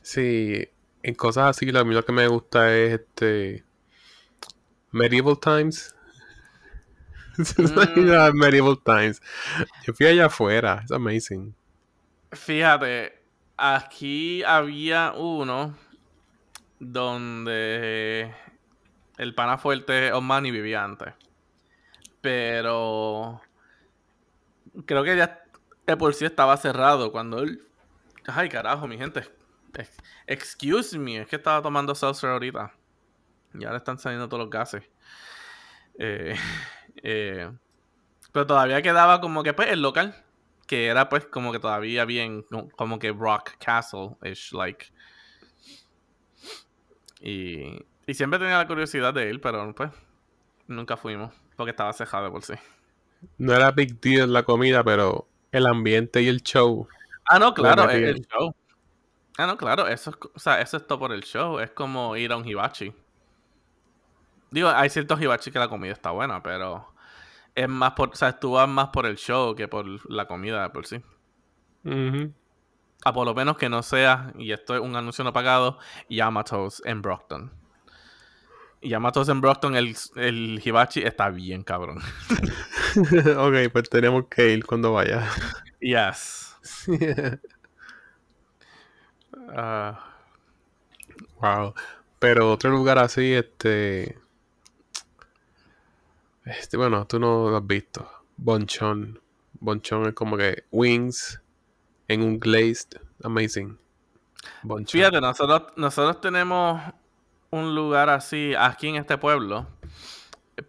Sí, 0.03 0.69
en 1.03 1.15
cosas 1.15 1.57
así, 1.57 1.71
lo, 1.71 1.85
lo 1.85 2.05
que 2.05 2.13
me 2.13 2.27
gusta 2.27 2.75
es 2.75 3.01
este. 3.01 3.65
Medieval 4.91 5.39
Times. 5.39 5.95
Mm. 7.57 8.35
Medieval 8.35 8.79
Times. 8.85 9.23
Yo 9.87 9.95
fui 9.95 10.05
allá 10.05 10.27
afuera, 10.27 10.83
es 10.85 10.93
amazing. 10.93 11.55
Fíjate, 12.33 13.19
aquí 13.57 14.43
había 14.43 15.15
uno 15.17 15.75
donde 16.79 18.35
el 19.17 19.35
pana 19.35 19.57
fuerte 19.57 20.13
Osmani 20.13 20.51
vivía 20.51 20.85
antes. 20.85 21.15
Pero 22.21 23.41
creo 24.85 25.03
que 25.03 25.17
ya 25.17 25.43
de 25.87 25.97
por 25.97 26.15
sí 26.15 26.25
estaba 26.25 26.57
cerrado 26.57 27.13
cuando 27.13 27.41
él. 27.41 27.63
Ay, 28.27 28.49
carajo, 28.49 28.87
mi 28.87 28.99
gente. 28.99 29.39
Excuse 30.27 30.99
me, 30.99 31.21
es 31.21 31.29
que 31.29 31.37
estaba 31.37 31.63
tomando 31.63 31.95
seltzer 31.95 32.31
ahorita. 32.31 32.73
Y 33.55 33.65
ahora 33.65 33.79
están 33.79 33.99
saliendo 33.99 34.29
todos 34.29 34.45
los 34.45 34.51
gases. 34.51 34.85
Eh, 35.99 36.35
eh, 37.03 37.51
pero 38.33 38.47
todavía 38.47 38.83
quedaba 38.83 39.21
como 39.21 39.43
que 39.43 39.53
pues 39.53 39.71
el 39.71 39.83
local. 39.83 40.15
Que 40.67 40.87
era 40.87 41.09
pues 41.09 41.27
como 41.27 41.51
que 41.51 41.59
todavía 41.59 42.05
bien, 42.05 42.45
como 42.77 43.01
que 43.01 43.11
Rock 43.11 43.57
Castle-ish, 43.59 44.53
like. 44.53 44.87
Y, 47.21 47.85
y 48.07 48.15
siempre 48.15 48.39
tenía 48.39 48.57
la 48.57 48.69
curiosidad 48.69 49.13
de 49.13 49.31
él, 49.31 49.41
pero 49.41 49.75
pues 49.75 49.91
nunca 50.69 50.97
fuimos. 50.97 51.35
Porque 51.57 51.73
estaba 51.73 51.93
cejado 51.93 52.31
por 52.31 52.43
sí. 52.43 52.55
No 53.37 53.53
era 53.53 53.73
big 53.73 54.01
deal 54.01 54.33
la 54.33 54.45
comida, 54.45 54.85
pero 54.85 55.27
el 55.51 55.67
ambiente 55.67 56.23
y 56.23 56.29
el 56.29 56.43
show. 56.43 56.87
Ah, 57.29 57.39
no, 57.39 57.53
claro, 57.53 57.91
el 57.91 58.27
show. 58.27 58.55
Ah, 59.40 59.46
no, 59.46 59.57
claro, 59.57 59.88
eso 59.88 60.11
es, 60.11 60.16
o 60.35 60.38
sea, 60.38 60.61
eso 60.61 60.76
es 60.76 60.87
todo 60.87 60.98
por 60.98 61.12
el 61.12 61.22
show. 61.22 61.61
Es 61.61 61.70
como 61.70 62.14
ir 62.14 62.31
a 62.31 62.37
un 62.37 62.46
hibachi. 62.46 62.92
Digo, 64.50 64.68
hay 64.68 64.90
ciertos 64.90 65.18
hibachi 65.18 65.50
que 65.50 65.59
la 65.59 65.68
comida 65.68 65.92
está 65.92 66.11
buena, 66.11 66.42
pero 66.42 66.92
es 67.55 67.66
más 67.66 67.92
por, 67.92 68.11
o 68.11 68.14
sea, 68.14 68.38
tú 68.38 68.53
vas 68.53 68.68
más 68.68 68.88
por 68.88 69.07
el 69.07 69.16
show 69.16 69.55
que 69.55 69.66
por 69.66 69.87
la 70.11 70.26
comida 70.26 70.70
por 70.74 70.87
sí. 70.87 71.03
A 73.03 73.12
por 73.14 73.24
lo 73.26 73.35
menos 73.35 73.57
que 73.57 73.70
no 73.70 73.83
sea, 73.83 74.31
y 74.37 74.53
esto 74.53 74.74
es 74.74 74.81
un 74.83 74.94
anuncio 74.94 75.24
no 75.24 75.33
pagado, 75.33 75.79
Yamatos 76.11 76.83
en 76.85 77.00
Brockton. 77.00 77.50
Yamatos 78.83 79.31
en 79.31 79.40
Brockton, 79.40 79.74
el, 79.74 79.96
el 80.16 80.61
hibachi 80.62 81.00
está 81.00 81.31
bien 81.31 81.62
cabrón. 81.62 81.98
ok, 83.38 83.72
pues 83.72 83.88
tenemos 83.88 84.26
que 84.29 84.53
ir 84.53 84.66
cuando 84.66 84.92
vaya. 84.92 85.26
Yes. 85.81 86.59
Uh, 89.51 89.95
wow. 91.41 91.75
Pero 92.19 92.53
otro 92.53 92.71
lugar 92.71 92.99
así, 92.99 93.33
este. 93.33 94.19
Este, 96.45 96.77
bueno, 96.77 97.07
tú 97.07 97.19
no 97.19 97.51
lo 97.51 97.57
has 97.57 97.67
visto. 97.67 98.09
Bonchon. 98.37 99.21
Bonchon 99.61 100.09
es 100.09 100.15
como 100.15 100.37
que 100.37 100.65
wings 100.71 101.41
en 102.09 102.23
un 102.23 102.39
glazed. 102.39 103.01
Amazing. 103.23 103.79
Bonchon. 104.63 105.01
Fíjate, 105.01 105.21
nosotros, 105.21 105.73
nosotros 105.77 106.21
tenemos 106.21 106.81
un 107.51 107.75
lugar 107.75 108.09
así 108.09 108.55
aquí 108.59 108.89
en 108.89 108.97
este 108.97 109.19
pueblo. 109.19 109.67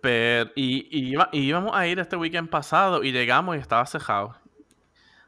Pero, 0.02 0.52
y, 0.56 0.88
y, 0.89 1.15
y, 1.32 1.39
íbamos 1.39 1.76
a 1.76 1.88
ir 1.88 2.00
este 2.00 2.15
weekend 2.15 2.50
pasado 2.50 3.04
y 3.04 3.12
llegamos 3.12 3.56
y 3.56 3.60
estaba 3.60 3.86
cejado. 3.86 4.36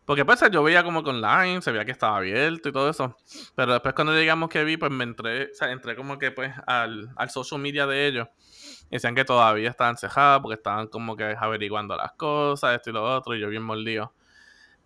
Porque 0.06 0.26
pues 0.26 0.44
yo 0.52 0.64
veía 0.64 0.84
como 0.84 1.02
con 1.02 1.24
online, 1.24 1.62
se 1.62 1.72
veía 1.72 1.86
que 1.86 1.92
estaba 1.92 2.18
abierto 2.18 2.70
y 2.70 2.72
todo 2.72 2.90
eso. 2.90 3.16
Pero 3.56 3.72
después 3.72 3.96
cuando 3.96 4.14
llegamos 4.14 4.50
que 4.50 4.64
vi, 4.64 4.76
pues 4.76 4.92
me 4.92 5.06
entré, 5.06 5.46
o 5.46 5.54
sea, 5.54 5.72
entré 5.72 5.96
como 5.96 6.20
que 6.20 6.32
pues 6.32 6.54
al, 6.68 7.12
al 7.16 7.30
social 7.30 7.62
media 7.62 7.88
de 7.88 8.08
ellos. 8.08 8.28
Decían 8.90 9.16
que 9.16 9.24
todavía 9.24 9.70
estaban 9.70 9.98
cejados 9.98 10.42
porque 10.42 10.56
estaban 10.56 10.88
como 10.88 11.16
que 11.16 11.36
averiguando 11.40 11.96
las 11.96 12.12
cosas, 12.14 12.76
esto 12.76 12.90
y 12.90 12.94
lo 12.94 13.16
otro, 13.16 13.36
y 13.36 13.40
yo 13.40 13.48
bien 13.50 13.64
mordido. 13.64 14.14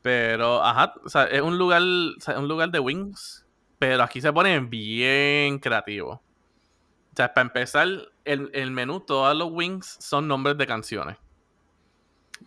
Pero, 0.04 0.64
ajá, 0.64 0.94
o 1.04 1.10
sea, 1.10 1.26
es 1.26 1.42
un 1.42 1.58
lugar, 1.58 1.82
un 1.82 2.48
lugar 2.48 2.70
de 2.70 2.80
wings, 2.80 3.46
pero 3.80 4.04
aquí 4.04 4.22
se 4.22 4.32
ponen 4.32 4.70
bien 4.70 5.60
creativos. 5.60 6.18
O 6.18 7.16
sea, 7.16 7.34
para 7.34 7.48
empezar, 7.48 7.88
el, 8.24 8.50
el 8.54 8.72
menú, 8.72 9.00
todos 9.00 9.36
los 9.36 9.50
wings 9.52 9.98
son 10.00 10.28
nombres 10.28 10.58
de 10.58 10.68
canciones. 10.68 11.18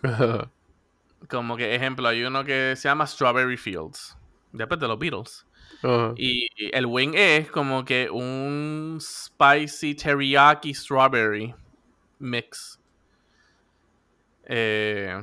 Como 1.28 1.56
que, 1.56 1.74
ejemplo, 1.74 2.08
hay 2.08 2.24
uno 2.24 2.44
que 2.44 2.74
se 2.76 2.88
llama 2.88 3.06
Strawberry 3.06 3.56
Fields. 3.56 4.16
Después 4.52 4.80
de 4.80 4.88
los 4.88 4.98
Beatles. 4.98 5.46
Y 6.16 6.48
el 6.76 6.86
wing 6.86 7.12
es 7.14 7.50
como 7.50 7.84
que 7.84 8.10
un 8.10 8.98
spicy 9.00 9.94
teriyaki 9.94 10.74
strawberry 10.74 11.54
mix. 12.18 12.78
Eh, 14.44 15.22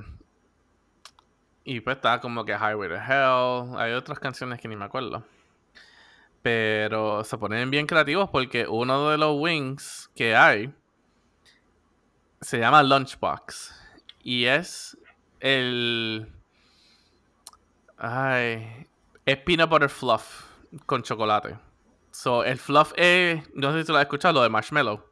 y 1.63 1.79
pues 1.81 1.97
está 1.97 2.19
como 2.19 2.43
que 2.45 2.53
Highway 2.53 2.89
to 2.89 2.95
Hell. 2.95 3.77
Hay 3.77 3.93
otras 3.93 4.19
canciones 4.19 4.59
que 4.59 4.67
ni 4.67 4.75
me 4.75 4.85
acuerdo. 4.85 5.23
Pero 6.41 7.23
se 7.23 7.37
ponen 7.37 7.69
bien 7.69 7.85
creativos 7.85 8.29
porque 8.29 8.67
uno 8.67 9.09
de 9.09 9.17
los 9.17 9.35
wings 9.37 10.09
que 10.15 10.35
hay 10.35 10.73
se 12.41 12.57
llama 12.59 12.81
Lunchbox. 12.83 13.75
Y 14.23 14.45
es 14.45 14.97
el. 15.39 16.31
Ay. 17.97 18.87
Es 19.25 19.37
peanut 19.37 19.69
butter 19.69 19.89
fluff 19.89 20.45
con 20.85 21.03
chocolate. 21.03 21.57
So, 22.11 22.43
el 22.43 22.57
fluff 22.57 22.93
es, 22.95 23.43
no 23.53 23.71
sé 23.73 23.83
si 23.83 23.91
lo 23.91 23.97
has 23.97 24.03
escuchado, 24.03 24.35
lo 24.35 24.43
de 24.43 24.49
marshmallow. 24.49 25.03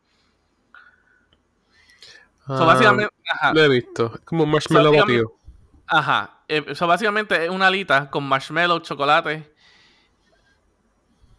so, 2.47 2.53
ah, 2.53 2.65
básicamente, 2.65 3.13
Lo 3.53 3.61
he 3.61 3.69
visto. 3.69 4.11
Es 4.15 4.21
como 4.21 4.43
un 4.43 4.51
marshmallow 4.51 4.93
so, 4.93 5.39
Ajá. 5.87 6.39
Eso 6.47 6.85
eh, 6.85 6.87
básicamente 6.87 7.45
es 7.45 7.49
una 7.49 7.67
alita 7.67 8.09
con 8.09 8.23
marshmallow, 8.23 8.79
chocolate 8.79 9.53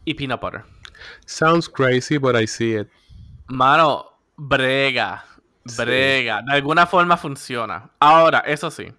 y 0.04 0.14
peanut 0.14 0.40
butter. 0.40 0.64
Sounds 1.26 1.68
crazy, 1.68 2.18
but 2.18 2.36
I 2.36 2.46
see 2.46 2.74
it. 2.74 2.88
Mano, 3.48 4.18
brega. 4.36 5.24
Brega. 5.76 6.42
De 6.42 6.52
alguna 6.52 6.86
forma 6.86 7.16
funciona. 7.16 7.90
Ahora, 7.98 8.40
eso 8.40 8.70
sí. 8.70 8.92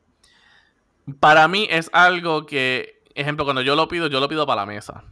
Para 1.19 1.47
mí 1.47 1.67
es 1.69 1.89
algo 1.93 2.45
que, 2.45 3.01
ejemplo, 3.15 3.45
cuando 3.45 3.61
yo 3.61 3.75
lo 3.75 3.87
pido, 3.87 4.07
yo 4.07 4.19
lo 4.19 4.27
pido 4.27 4.45
para 4.45 4.61
la 4.61 4.65
mesa. 4.65 5.03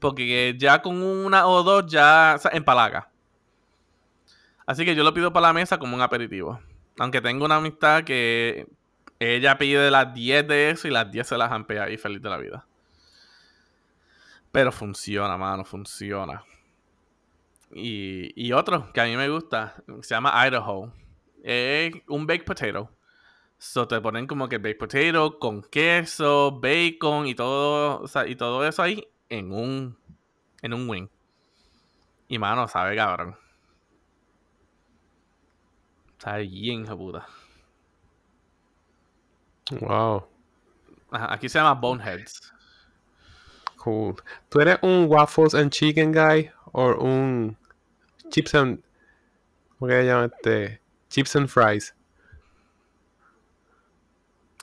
Porque 0.00 0.54
ya 0.58 0.82
con 0.82 1.02
una 1.02 1.46
o 1.46 1.62
dos 1.62 1.86
ya 1.86 2.38
empalaga. 2.52 3.10
Así 4.66 4.84
que 4.84 4.94
yo 4.94 5.04
lo 5.04 5.14
pido 5.14 5.32
para 5.32 5.48
la 5.48 5.52
mesa 5.52 5.78
como 5.78 5.94
un 5.94 6.02
aperitivo. 6.02 6.60
Aunque 6.98 7.20
tengo 7.20 7.44
una 7.44 7.56
amistad 7.56 8.04
que 8.04 8.66
ella 9.18 9.58
pide 9.58 9.90
las 9.90 10.14
10 10.14 10.48
de 10.48 10.70
eso 10.70 10.88
y 10.88 10.90
las 10.90 11.10
10 11.10 11.26
se 11.26 11.38
las 11.38 11.52
ampea 11.52 11.90
y 11.90 11.96
feliz 11.96 12.22
de 12.22 12.30
la 12.30 12.36
vida. 12.38 12.66
Pero 14.52 14.70
funciona, 14.70 15.36
mano, 15.36 15.64
funciona. 15.64 16.44
Y, 17.74 18.32
y 18.36 18.52
otro 18.52 18.92
que 18.92 19.00
a 19.00 19.04
mí 19.04 19.16
me 19.16 19.28
gusta, 19.28 19.74
se 20.00 20.14
llama 20.14 20.32
Idaho. 20.46 20.92
Es 21.42 21.92
un 22.08 22.26
baked 22.26 22.44
potato. 22.44 22.88
So 23.58 23.88
te 23.88 24.00
ponen 24.00 24.26
como 24.26 24.48
que 24.48 24.58
baked 24.58 24.78
potato 24.78 25.38
con 25.40 25.62
queso, 25.62 26.52
bacon 26.60 27.26
y 27.26 27.34
todo, 27.34 28.04
y 28.26 28.36
todo 28.36 28.66
eso 28.66 28.82
ahí 28.82 29.06
en 29.28 29.52
un 29.52 29.98
en 30.62 30.72
un 30.72 30.88
wing. 30.88 31.08
Y 32.28 32.38
mano, 32.38 32.68
sabe 32.68 32.96
cabrón. 32.96 33.36
Sabe 36.18 36.46
bien, 36.46 36.86
puta. 36.86 37.26
Wow. 39.80 40.26
aquí 41.10 41.48
se 41.48 41.58
llama 41.58 41.74
Boneheads. 41.74 42.52
Cool. 43.76 44.16
¿Tú 44.48 44.60
eres 44.60 44.78
un 44.82 45.06
waffles 45.08 45.54
and 45.54 45.70
chicken 45.70 46.12
guy 46.12 46.50
o 46.72 46.94
un 46.94 47.56
chips 48.30 48.54
and 48.54 48.82
¿cómo 49.78 49.88
que 49.88 50.00
se 50.00 50.06
llama 50.06 50.24
este? 50.26 50.80
Chips 51.08 51.36
and 51.36 51.48
fries. 51.48 51.94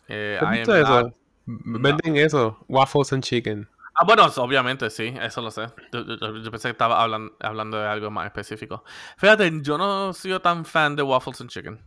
Eh, 0.08 0.40
eso? 0.68 1.14
Venden 1.46 2.18
eso, 2.18 2.58
waffles 2.68 3.14
and 3.14 3.24
chicken. 3.24 3.68
Ah, 3.94 4.04
bueno, 4.06 4.26
obviamente 4.38 4.90
sí, 4.90 5.14
eso 5.22 5.42
lo 5.42 5.52
sé. 5.52 5.68
Yo, 5.92 6.52
pensé 6.52 6.70
que 6.70 6.72
estaba 6.72 7.02
hablando, 7.02 7.36
hablando 7.40 7.78
de 7.78 7.88
algo 7.88 8.10
más 8.10 8.26
específico. 8.26 8.84
Fíjate, 9.18 9.52
yo 9.62 9.78
no 9.78 10.14
soy 10.14 10.40
tan 10.40 10.66
fan 10.66 10.96
de 10.96 11.04
waffles 11.04 11.42
and 11.42 11.50
chicken. 11.50 11.80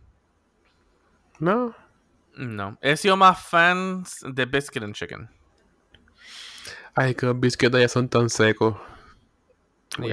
No. 1.39 1.75
No. 2.37 2.77
He 2.81 2.95
sido 2.97 3.17
más 3.17 3.39
fan 3.39 4.03
de 4.23 4.45
biscuit 4.45 4.83
and 4.83 4.95
chicken. 4.95 5.29
Ay, 6.95 7.13
que 7.15 7.25
los 7.25 7.39
biscuits 7.39 7.77
ya 7.77 7.89
son 7.89 8.07
tan 8.07 8.29
secos. 8.29 8.75
Como 9.95 10.07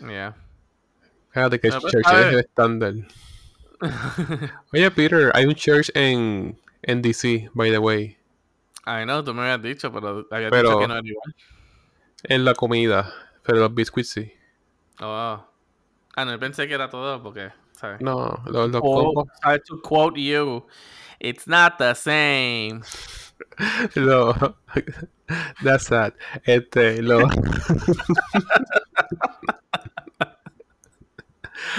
yeah. 0.00 0.10
Yeah. 0.10 0.34
Fíjate 1.32 1.60
que 1.60 1.70
pues, 1.70 1.92
church 1.92 2.06
es 2.12 2.38
estándar. 2.38 2.94
Oye, 4.72 4.90
Peter, 4.90 5.30
hay 5.34 5.46
un 5.46 5.54
church 5.54 5.90
en, 5.94 6.58
en 6.82 7.02
DC, 7.02 7.50
by 7.54 7.70
the 7.70 7.78
way. 7.78 8.16
Ay, 8.84 9.06
no, 9.06 9.22
tú 9.22 9.32
me 9.32 9.42
habías 9.42 9.62
dicho, 9.62 9.92
pero 9.92 10.26
habías 10.30 10.50
dicho 10.50 10.78
que 10.78 10.88
no 10.88 10.96
era 10.96 11.06
igual. 11.06 11.34
En 12.24 12.44
la 12.44 12.54
comida, 12.54 13.12
pero 13.42 13.60
los 13.60 13.74
biscuits 13.74 14.10
sí. 14.10 14.32
Oh. 15.00 15.42
Ah, 16.16 16.24
no, 16.24 16.38
pensé 16.38 16.66
que 16.66 16.74
era 16.74 16.90
todo 16.90 17.22
porque, 17.22 17.50
¿sabes? 17.72 18.00
No, 18.00 18.42
los, 18.46 18.70
los 18.70 18.80
combos. 18.80 19.28
I 19.44 19.58
to 19.66 19.80
quote 19.80 20.20
you, 20.20 20.66
it's 21.18 21.46
not 21.46 21.78
the 21.78 21.94
same. 21.94 22.82
no, 23.96 24.34
that's 25.64 25.86
sad. 25.86 26.12
Este, 26.44 27.00
lo... 27.00 27.20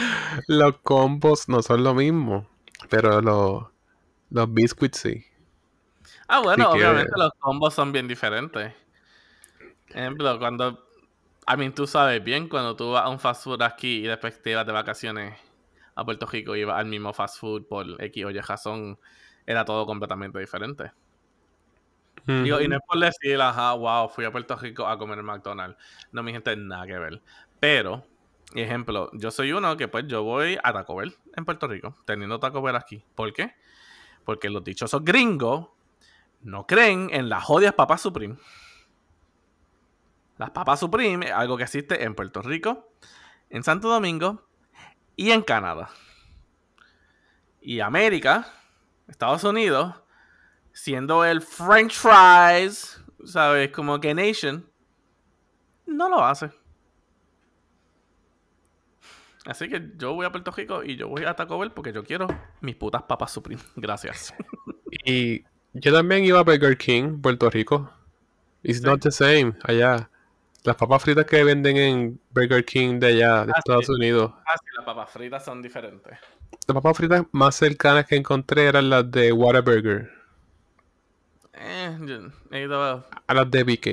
los 0.47 0.77
combos 0.77 1.49
no 1.49 1.61
son 1.61 1.83
lo 1.83 1.93
mismo, 1.93 2.47
pero 2.89 3.21
los, 3.21 3.63
los 4.29 4.53
biscuits 4.53 4.99
sí. 4.99 5.25
Ah, 6.27 6.39
bueno, 6.39 6.71
obviamente 6.71 7.11
los 7.17 7.33
combos 7.39 7.73
son 7.73 7.91
bien 7.91 8.07
diferentes. 8.07 8.73
Ejemplo, 9.89 10.39
cuando. 10.39 10.87
I 11.51 11.57
mean, 11.57 11.73
tú 11.73 11.87
sabes 11.87 12.23
bien, 12.23 12.47
cuando 12.47 12.75
tú 12.75 12.91
vas 12.91 13.03
a 13.03 13.09
un 13.09 13.19
fast 13.19 13.43
food 13.43 13.61
aquí 13.61 14.05
y 14.05 14.07
después 14.07 14.41
te 14.41 14.55
vas 14.55 14.65
de 14.65 14.71
vacaciones 14.71 15.37
a 15.95 16.05
Puerto 16.05 16.25
Rico 16.25 16.55
y 16.55 16.63
vas 16.63 16.79
al 16.79 16.85
mismo 16.85 17.11
fast 17.13 17.39
food 17.39 17.65
por 17.67 18.01
X 18.01 18.25
o 18.25 18.31
Y 18.31 18.39
razón, 18.39 18.97
era 19.45 19.65
todo 19.65 19.85
completamente 19.85 20.39
diferente. 20.39 20.91
y 22.27 22.31
no 22.47 22.57
es 22.59 22.81
por 22.87 22.99
decir, 22.99 23.41
ajá, 23.41 23.73
wow, 23.73 24.07
fui 24.07 24.23
a 24.23 24.31
Puerto 24.31 24.55
Rico 24.55 24.87
a 24.87 24.97
comer 24.97 25.19
en 25.19 25.25
McDonald's. 25.25 25.77
No, 26.11 26.23
mi 26.23 26.31
gente, 26.31 26.55
nada 26.55 26.85
que 26.85 26.97
ver. 26.97 27.21
Pero, 27.59 28.05
ejemplo, 28.55 29.09
yo 29.13 29.31
soy 29.31 29.51
uno 29.51 29.77
que 29.77 29.87
pues 29.87 30.05
yo 30.07 30.23
voy 30.23 30.57
a 30.63 30.73
Taco 30.73 30.95
Bell 30.95 31.15
en 31.35 31.45
Puerto 31.45 31.67
Rico, 31.67 31.95
teniendo 32.05 32.39
Taco 32.39 32.61
Bell 32.61 32.75
aquí. 32.75 33.03
¿Por 33.15 33.33
qué? 33.33 33.55
Porque 34.25 34.49
los 34.49 34.63
dichosos 34.63 35.03
gringos 35.03 35.69
no 36.41 36.65
creen 36.65 37.09
en 37.11 37.29
las 37.29 37.43
jodias 37.43 37.73
papas 37.73 38.01
Supreme. 38.01 38.37
Las 40.37 40.49
papas 40.51 40.79
Supreme 40.79 41.27
es 41.27 41.31
algo 41.31 41.57
que 41.57 41.63
existe 41.63 42.03
en 42.03 42.15
Puerto 42.15 42.41
Rico, 42.41 42.91
en 43.49 43.63
Santo 43.63 43.89
Domingo 43.89 44.47
y 45.15 45.31
en 45.31 45.43
Canadá. 45.43 45.89
Y 47.61 47.79
América, 47.79 48.51
Estados 49.07 49.43
Unidos, 49.43 50.01
siendo 50.73 51.23
el 51.25 51.41
French 51.41 51.93
fries, 51.93 53.03
¿sabes? 53.23 53.71
Como 53.71 53.99
que 53.99 54.15
Nation, 54.15 54.67
no 55.85 56.09
lo 56.09 56.23
hace. 56.25 56.51
Así 59.45 59.69
que 59.69 59.91
yo 59.97 60.13
voy 60.13 60.25
a 60.25 60.31
Puerto 60.31 60.51
Rico 60.51 60.83
y 60.83 60.95
yo 60.95 61.07
voy 61.07 61.23
a 61.23 61.35
Taco 61.35 61.57
Bell 61.57 61.71
porque 61.71 61.91
yo 61.91 62.03
quiero 62.03 62.27
mis 62.61 62.75
putas 62.75 63.03
papas 63.03 63.31
Supreme. 63.31 63.61
Gracias. 63.75 64.33
Y 65.05 65.43
yo 65.73 65.93
también 65.93 66.23
iba 66.23 66.39
a 66.39 66.43
Burger 66.43 66.77
King, 66.77 67.21
Puerto 67.21 67.49
Rico. 67.49 67.91
It's 68.63 68.81
not 68.81 69.01
the 69.01 69.11
same 69.11 69.53
allá. 69.63 70.09
Las 70.63 70.75
papas 70.75 71.01
fritas 71.01 71.25
que 71.25 71.43
venden 71.43 71.77
en 71.77 72.21
Burger 72.29 72.63
King 72.63 72.99
de 72.99 73.07
allá, 73.07 73.45
de 73.45 73.51
ah, 73.55 73.57
Estados 73.57 73.89
Unidos. 73.89 74.31
Ah, 74.45 74.53
sí, 74.59 74.65
las 74.75 74.85
papas 74.85 75.09
fritas 75.09 75.43
son 75.43 75.59
diferentes. 75.59 76.19
Las 76.67 76.75
papas 76.75 76.95
fritas 76.95 77.23
más 77.31 77.55
cercanas 77.55 78.05
que 78.05 78.15
encontré 78.15 78.65
eran 78.65 78.91
las 78.91 79.09
de 79.09 79.31
Whataburger. 79.31 80.11
Eh, 81.53 81.97
he 82.51 82.61
ido 82.61 82.83
a... 82.83 83.07
a 83.25 83.33
las 83.33 83.49
de 83.49 83.63
BK. 83.63 83.87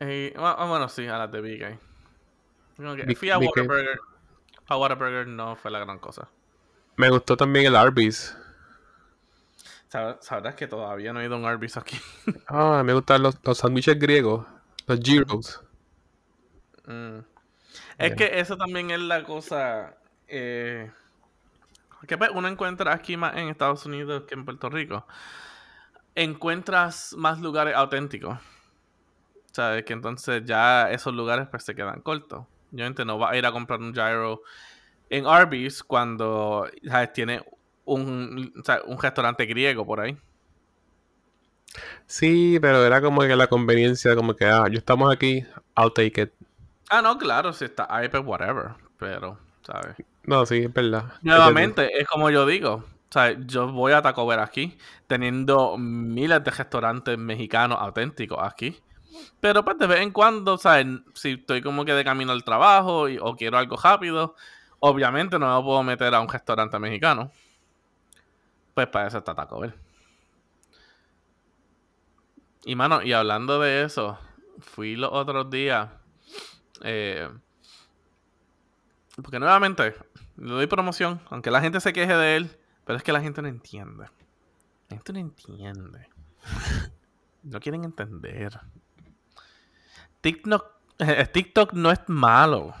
Eh, 0.00 0.34
bueno, 0.36 0.88
sí, 0.90 1.06
a 1.06 1.16
las 1.16 1.32
de 1.32 1.40
BK. 1.40 1.78
fui 3.16 3.30
a 3.30 3.38
Whataburger. 3.38 3.98
A 4.68 4.76
Whataburger 4.76 5.26
no 5.26 5.56
fue 5.56 5.70
la 5.70 5.78
gran 5.78 5.98
cosa. 5.98 6.28
Me 6.96 7.08
gustó 7.10 7.36
también 7.36 7.66
el 7.66 7.76
Arby's. 7.76 8.36
Sabrás 9.88 10.54
que 10.56 10.66
todavía 10.66 11.12
no 11.12 11.20
he 11.20 11.26
ido 11.26 11.36
a 11.36 11.38
un 11.38 11.44
Arby's 11.44 11.76
aquí. 11.76 11.98
ah, 12.48 12.82
me 12.84 12.92
gustan 12.92 13.22
los, 13.22 13.36
los 13.42 13.58
sándwiches 13.58 13.98
griegos, 13.98 14.46
los 14.86 15.00
gyros. 15.00 15.62
Mm. 16.86 17.18
Es 17.98 18.14
que 18.14 18.40
eso 18.40 18.56
también 18.56 18.90
es 18.90 19.00
la 19.00 19.24
cosa 19.24 19.96
eh, 20.28 20.90
que 22.06 22.18
pues, 22.18 22.30
uno 22.34 22.48
encuentra 22.48 22.92
aquí 22.92 23.16
más 23.16 23.36
en 23.36 23.48
Estados 23.48 23.86
Unidos 23.86 24.24
que 24.28 24.34
en 24.34 24.44
Puerto 24.44 24.68
Rico. 24.68 25.06
Encuentras 26.14 27.14
más 27.16 27.40
lugares 27.40 27.74
auténticos. 27.74 28.38
¿Sabes? 29.52 29.84
Que 29.84 29.94
entonces 29.94 30.44
ya 30.44 30.90
esos 30.90 31.14
lugares 31.14 31.48
pues 31.50 31.64
se 31.64 31.74
quedan 31.74 32.00
cortos. 32.02 32.46
Yo 32.70 32.88
no 32.90 33.18
va 33.18 33.30
a 33.30 33.36
ir 33.36 33.46
a 33.46 33.52
comprar 33.52 33.80
un 33.80 33.92
gyro 33.92 34.42
en 35.08 35.26
Arby's 35.26 35.82
cuando 35.82 36.68
¿sabes? 36.84 37.12
tiene 37.12 37.42
un, 37.84 38.52
un 38.86 38.98
restaurante 39.00 39.46
griego 39.46 39.86
por 39.86 40.00
ahí. 40.00 40.16
Sí, 42.06 42.58
pero 42.60 42.84
era 42.84 43.00
como 43.00 43.22
que 43.22 43.36
la 43.36 43.48
conveniencia, 43.48 44.14
como 44.14 44.34
que, 44.34 44.46
ah, 44.46 44.66
yo 44.70 44.78
estamos 44.78 45.12
aquí, 45.12 45.44
I'll 45.76 45.92
take 45.92 46.22
it. 46.22 46.32
Ah, 46.88 47.02
no, 47.02 47.18
claro, 47.18 47.52
si 47.52 47.64
está 47.64 47.86
ahí, 47.90 48.08
pues 48.08 48.22
whatever, 48.24 48.70
pero, 48.98 49.38
¿sabes? 49.62 49.96
No, 50.24 50.46
sí, 50.46 50.58
es 50.64 50.72
verdad. 50.72 51.14
Nuevamente, 51.22 52.00
es 52.00 52.06
como 52.06 52.30
yo 52.30 52.46
digo, 52.46 52.84
¿sabes? 53.10 53.38
Yo 53.46 53.70
voy 53.72 53.92
a 53.92 54.02
Taco 54.02 54.26
Bell 54.26 54.40
aquí, 54.40 54.78
teniendo 55.06 55.76
miles 55.78 56.42
de 56.42 56.50
restaurantes 56.50 57.18
mexicanos 57.18 57.78
auténticos 57.80 58.38
aquí. 58.40 58.80
Pero 59.40 59.64
pues 59.64 59.78
de 59.78 59.86
vez 59.86 60.00
en 60.00 60.10
cuando, 60.10 60.58
¿sabes? 60.58 60.86
Si 61.14 61.32
estoy 61.32 61.62
como 61.62 61.84
que 61.84 61.92
de 61.92 62.04
camino 62.04 62.32
al 62.32 62.44
trabajo 62.44 63.08
y, 63.08 63.18
o 63.18 63.36
quiero 63.36 63.58
algo 63.58 63.76
rápido, 63.76 64.34
obviamente 64.80 65.38
no 65.38 65.56
me 65.56 65.64
puedo 65.64 65.82
meter 65.82 66.14
a 66.14 66.20
un 66.20 66.28
restaurante 66.28 66.78
mexicano. 66.78 67.30
Pues 68.74 68.86
para 68.88 69.08
eso 69.08 69.18
está 69.18 69.34
Taco 69.34 69.60
Bell. 69.60 69.74
Y 72.64 72.74
mano, 72.74 73.02
y 73.02 73.12
hablando 73.12 73.60
de 73.60 73.84
eso, 73.84 74.18
fui 74.58 74.96
los 74.96 75.10
otros 75.12 75.48
días. 75.50 75.88
Eh, 76.82 77.28
porque 79.22 79.38
nuevamente, 79.38 79.94
le 80.36 80.52
doy 80.52 80.66
promoción, 80.66 81.20
aunque 81.30 81.50
la 81.50 81.60
gente 81.60 81.80
se 81.80 81.92
queje 81.92 82.14
de 82.14 82.36
él, 82.36 82.50
pero 82.84 82.96
es 82.98 83.02
que 83.02 83.12
la 83.12 83.20
gente 83.20 83.40
no 83.40 83.48
entiende. 83.48 84.06
La 84.88 84.96
gente 84.96 85.12
no 85.12 85.18
entiende. 85.18 86.08
No 87.48 87.60
quieren 87.60 87.84
entender. 87.84 88.58
TikTok, 90.26 90.66
TikTok 91.32 91.72
no 91.74 91.92
es 91.92 92.00
malo. 92.08 92.74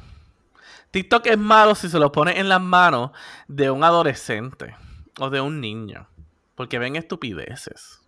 TikTok 0.90 1.28
es 1.28 1.38
malo 1.38 1.76
si 1.76 1.88
se 1.88 2.00
lo 2.00 2.10
pone 2.10 2.40
en 2.40 2.48
las 2.48 2.60
manos 2.60 3.12
de 3.46 3.70
un 3.70 3.84
adolescente 3.84 4.74
o 5.20 5.30
de 5.30 5.40
un 5.40 5.60
niño. 5.60 6.08
Porque 6.56 6.80
ven 6.80 6.96
estupideces. 6.96 8.02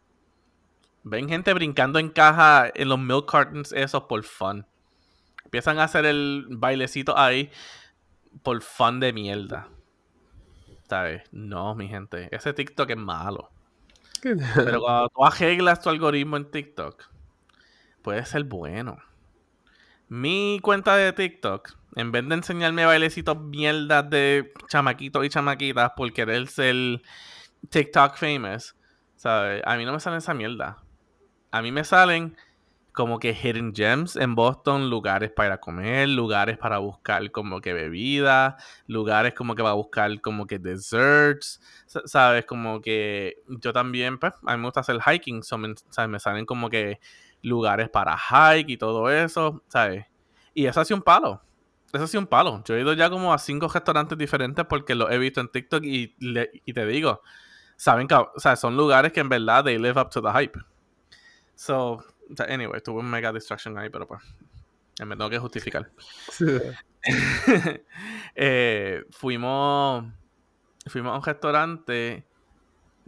Ven 1.05 1.29
gente 1.29 1.55
brincando 1.55 2.01
en 2.01 2.09
caja 2.09 2.69
en 2.75 2.89
los 2.89 2.99
milk 2.99 3.31
cartons 3.31 3.71
esos 3.71 4.03
por 4.05 4.25
fun. 4.25 4.67
Empiezan 5.45 5.79
a 5.79 5.85
hacer 5.85 6.05
el 6.05 6.45
bailecito 6.51 7.17
ahí 7.17 7.53
por 8.43 8.61
fun 8.61 8.99
de 8.99 9.13
mierda. 9.13 9.69
¿Sabes? 10.89 11.23
No, 11.31 11.77
mi 11.77 11.87
gente. 11.87 12.29
Ese 12.33 12.53
TikTok 12.53 12.91
es 12.91 12.97
malo. 12.97 13.53
Pero 14.21 14.81
cuando 14.81 15.09
tú 15.11 15.25
arreglas 15.25 15.81
tu 15.81 15.91
algoritmo 15.91 16.37
en 16.37 16.51
TikTok, 16.51 17.05
puede 18.03 18.25
ser 18.25 18.43
bueno. 18.43 18.99
Mi 20.09 20.59
cuenta 20.63 20.97
de 20.97 21.13
TikTok, 21.13 21.77
en 21.97 22.13
vez 22.13 22.27
de 22.27 22.35
enseñarme 22.35 22.87
bailecitos 22.87 23.39
mierdas 23.39 24.09
de 24.09 24.53
chamaquitos 24.69 25.25
y 25.25 25.29
chamaquitas 25.29 25.93
por 25.97 26.11
querer 26.15 26.47
ser 26.47 27.03
TikTok 27.69 28.17
famous, 28.17 28.75
¿sabes? 29.17 29.63
A 29.67 29.77
mí 29.77 29.85
no 29.85 29.93
me 29.93 30.01
sale 30.01 30.17
esa 30.17 30.33
mierda. 30.33 30.79
A 31.51 31.61
mí 31.61 31.73
me 31.73 31.85
salen 31.85 32.37
como 32.99 33.21
que 33.21 33.33
hidden 33.33 33.73
gems 33.73 34.17
en 34.17 34.35
Boston, 34.35 34.91
lugares 34.91 35.31
para 35.31 35.61
comer, 35.61 36.09
lugares 36.09 36.59
para 36.59 36.79
buscar 36.79 37.31
como 37.31 37.61
que 37.61 37.73
bebida, 37.73 38.57
lugares 38.89 39.35
como 39.35 39.55
que 39.55 39.63
va 39.63 39.71
a 39.71 39.75
buscar 39.75 40.21
como 40.21 40.49
que 40.49 40.59
desserts, 40.59 41.61
sabes, 42.07 42.45
como 42.45 42.81
que 42.81 43.37
yo 43.47 43.73
también, 43.73 44.19
pues, 44.19 44.33
a 44.45 44.57
mí 44.57 44.59
me 44.59 44.65
gusta 44.67 44.81
hacer 44.81 44.99
hiking, 45.01 45.45
so 45.45 45.57
me, 45.59 45.77
salen 46.19 46.45
como 46.45 46.69
que 46.69 46.99
lugares 47.41 47.89
para 47.89 48.19
hike 48.19 48.71
y 48.71 48.77
todo 48.77 49.09
eso, 49.13 49.63
¿sabes? 49.69 50.05
Y 50.53 50.67
eso 50.67 50.81
ha 50.81 50.85
sido 50.85 50.97
un 50.97 51.05
palo. 51.05 51.41
Eso 51.93 52.03
ha 52.03 52.09
sido 52.09 52.23
un 52.23 52.27
palo. 52.27 52.65
Yo 52.65 52.75
he 52.75 52.81
ido 52.81 52.95
ya 52.95 53.09
como 53.11 53.33
a 53.33 53.39
cinco 53.39 53.69
restaurantes 53.69 54.19
diferentes 54.19 54.65
porque 54.65 54.97
lo 54.97 55.09
he 55.09 55.19
visto 55.19 55.41
en 55.41 55.47
TikTok 55.47 55.85
y, 55.85 56.17
y 56.19 56.73
te 56.73 56.85
digo, 56.85 57.23
saben 57.77 58.09
o 58.13 58.41
sea, 58.41 58.57
son 58.57 58.77
lugares 58.77 59.13
que 59.13 59.21
en 59.21 59.29
verdad 59.29 59.63
they 59.63 59.79
live 59.79 60.01
up 60.01 60.11
to 60.11 60.21
the 60.21 60.33
hype. 60.33 60.59
So, 61.55 62.05
anyway, 62.49 62.81
tuve 62.81 63.01
un 63.01 63.11
mega 63.11 63.33
distraction 63.33 63.77
ahí, 63.79 63.91
pero 63.91 64.07
pues 64.07 64.23
me 65.07 65.17
tengo 65.17 65.31
que 65.31 65.39
justificar. 65.39 65.91
Eh, 68.35 69.05
fuimos, 69.11 70.05
fuimos 70.87 71.13
a 71.13 71.17
un 71.17 71.23
restaurante 71.23 72.27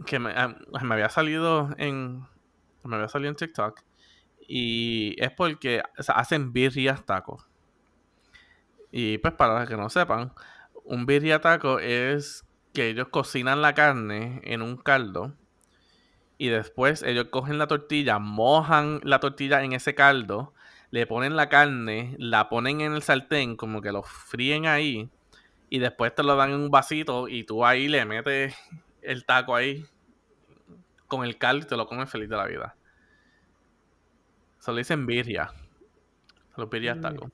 que 0.05 0.17
me, 0.17 0.31
ah, 0.31 0.55
me, 0.81 0.93
había 0.93 1.09
salido 1.09 1.69
en 1.77 2.25
me 2.83 2.95
había 2.95 3.09
salido 3.09 3.29
en 3.29 3.35
TikTok 3.35 3.81
y 4.47 5.15
es 5.21 5.31
porque 5.31 5.83
hacen 6.07 6.53
birrias 6.53 7.05
tacos. 7.05 7.45
Y 8.91 9.17
pues 9.19 9.33
para 9.33 9.59
los 9.59 9.69
que 9.69 9.77
no 9.77 9.89
sepan, 9.89 10.33
un 10.85 11.05
birria 11.05 11.41
taco 11.41 11.79
es 11.79 12.45
que 12.73 12.89
ellos 12.89 13.09
cocinan 13.09 13.61
la 13.61 13.73
carne 13.73 14.41
en 14.43 14.61
un 14.61 14.77
caldo 14.77 15.35
y 16.41 16.49
después 16.49 17.03
ellos 17.03 17.27
cogen 17.29 17.59
la 17.59 17.67
tortilla, 17.67 18.17
mojan 18.17 18.99
la 19.03 19.19
tortilla 19.19 19.63
en 19.63 19.73
ese 19.73 19.93
caldo, 19.93 20.55
le 20.89 21.05
ponen 21.05 21.35
la 21.35 21.49
carne, 21.49 22.15
la 22.17 22.49
ponen 22.49 22.81
en 22.81 22.95
el 22.95 23.03
sartén, 23.03 23.55
como 23.55 23.79
que 23.79 23.91
lo 23.91 24.01
fríen 24.01 24.65
ahí, 24.65 25.07
y 25.69 25.77
después 25.77 26.15
te 26.15 26.23
lo 26.23 26.35
dan 26.35 26.49
en 26.49 26.61
un 26.61 26.71
vasito 26.71 27.27
y 27.27 27.43
tú 27.43 27.63
ahí 27.63 27.87
le 27.87 28.05
metes 28.05 28.55
el 29.03 29.23
taco 29.23 29.55
ahí 29.55 29.85
con 31.05 31.23
el 31.23 31.37
caldo 31.37 31.67
y 31.67 31.69
te 31.69 31.77
lo 31.77 31.85
comes 31.85 32.09
feliz 32.09 32.27
de 32.27 32.37
la 32.37 32.47
vida. 32.47 32.75
Se 34.57 34.71
lo 34.71 34.77
dicen 34.77 35.05
birria. 35.05 35.53
Los 36.57 36.71
birrias 36.71 36.97
mm. 36.97 37.01
tacos. 37.01 37.31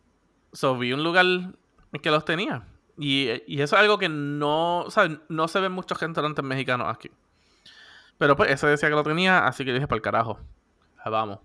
So 0.52 0.78
vi 0.78 0.92
un 0.92 1.06
lugar 1.06 1.26
que 2.04 2.12
los 2.12 2.26
tenía. 2.26 2.68
Y, 2.98 3.30
eso 3.30 3.78
es 3.78 3.82
algo 3.82 4.00
que 4.00 4.10
no, 4.10 4.86
no 5.30 5.48
se 5.48 5.60
ve 5.62 5.68
en 5.68 5.72
muchos 5.72 5.98
restaurantes 5.98 6.44
mexicanos 6.44 6.94
aquí. 6.94 7.10
Pero 8.18 8.36
pues 8.36 8.52
ese 8.52 8.68
decía 8.68 8.90
que 8.90 8.96
lo 8.96 9.04
tenía, 9.04 9.46
así 9.46 9.64
que 9.64 9.74
dije, 9.74 9.88
para 9.88 9.98
el 9.98 10.02
carajo. 10.02 10.40
Vamos. 11.06 11.40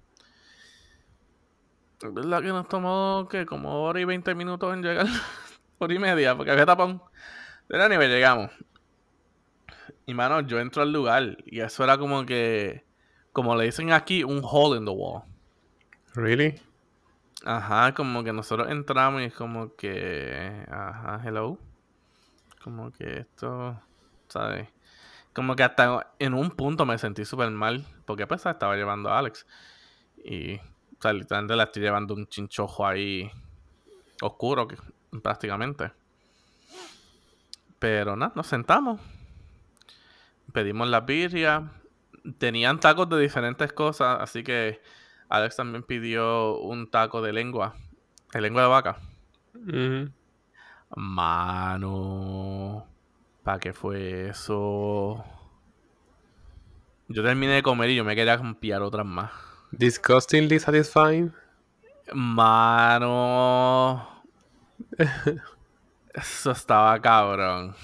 Es 2.03 2.13
verdad 2.13 2.43
que 2.43 2.49
nos 2.49 2.69
tomó, 2.69 3.29
que 3.31 3.47
Como 3.47 3.83
hora 3.83 4.01
y 4.01 4.05
20 4.05 4.35
minutos 4.35 4.73
en 4.75 4.83
llegar. 4.83 5.07
hora 5.79 5.95
y 5.95 5.99
media, 5.99 6.37
porque 6.37 6.51
había 6.51 6.67
tapón. 6.67 7.03
Pero 7.69 7.89
nivel 7.89 8.11
llegamos. 8.11 8.51
Y 10.07 10.15
mano, 10.15 10.41
yo 10.41 10.59
entro 10.59 10.83
al 10.83 10.93
lugar 10.93 11.39
y 11.47 11.61
eso 11.61 11.85
era 11.85 11.97
como 11.97 12.27
que, 12.27 12.85
como 13.33 13.55
le 13.55 13.65
dicen 13.65 13.93
aquí, 13.93 14.25
un 14.25 14.41
hole 14.43 14.79
in 14.79 14.85
the 14.85 14.91
wall. 14.91 15.23
¿Really? 16.15 16.61
Ajá, 17.45 17.95
como 17.95 18.25
que 18.25 18.33
nosotros 18.33 18.69
entramos 18.71 19.23
y 19.23 19.27
es 19.27 19.35
como 19.35 19.75
que, 19.77 20.67
ajá, 20.69 21.23
hello. 21.25 21.59
Como 22.63 22.93
que 22.93 23.21
esto, 23.21 23.81
¿sabes? 24.29 24.69
Como 25.33 25.57
que 25.57 25.63
hasta 25.63 26.13
en 26.19 26.35
un 26.35 26.51
punto 26.51 26.85
me 26.85 26.99
sentí 26.99 27.25
súper 27.25 27.51
mal, 27.51 27.87
porque 28.05 28.27
pues 28.27 28.45
estaba 28.45 28.77
llevando 28.77 29.11
a 29.11 29.19
Alex. 29.19 29.47
Y, 30.25 30.57
o 30.57 30.61
sea, 31.01 31.13
literalmente 31.13 31.57
la 31.57 31.65
estoy 31.65 31.83
llevando 31.83 32.15
un 32.15 32.27
chinchojo 32.27 32.87
ahí 32.87 33.31
oscuro, 34.21 34.69
prácticamente. 35.23 35.93
Pero 37.79 38.15
nada, 38.15 38.33
nos 38.37 38.47
sentamos. 38.47 39.01
Pedimos 40.53 40.89
la 40.89 41.01
birria. 41.01 41.73
Tenían 42.39 42.79
tacos 42.79 43.09
de 43.09 43.19
diferentes 43.19 43.73
cosas, 43.73 44.19
así 44.21 44.45
que 44.45 44.81
Alex 45.29 45.57
también 45.57 45.83
pidió 45.83 46.59
un 46.59 46.89
taco 46.91 47.23
de 47.23 47.33
lengua. 47.33 47.75
De 48.33 48.41
lengua 48.41 48.63
de 48.63 48.69
vaca. 48.69 48.99
Mano. 50.95 52.87
¿Para 53.43 53.59
qué 53.59 53.73
fue 53.73 54.29
eso? 54.29 55.25
Yo 57.09 57.23
terminé 57.23 57.55
de 57.55 57.63
comer 57.63 57.91
y 57.91 57.97
yo 57.97 58.05
me 58.05 58.15
quería 58.15 58.41
pillar 58.61 58.83
otras 58.83 59.05
más. 59.05 59.33
Disgustingly 59.73 60.61
satisfying. 60.61 61.35
Mano. 62.13 64.09
Eso 66.15 66.51
estaba 66.53 67.01
cabrón. 67.01 67.75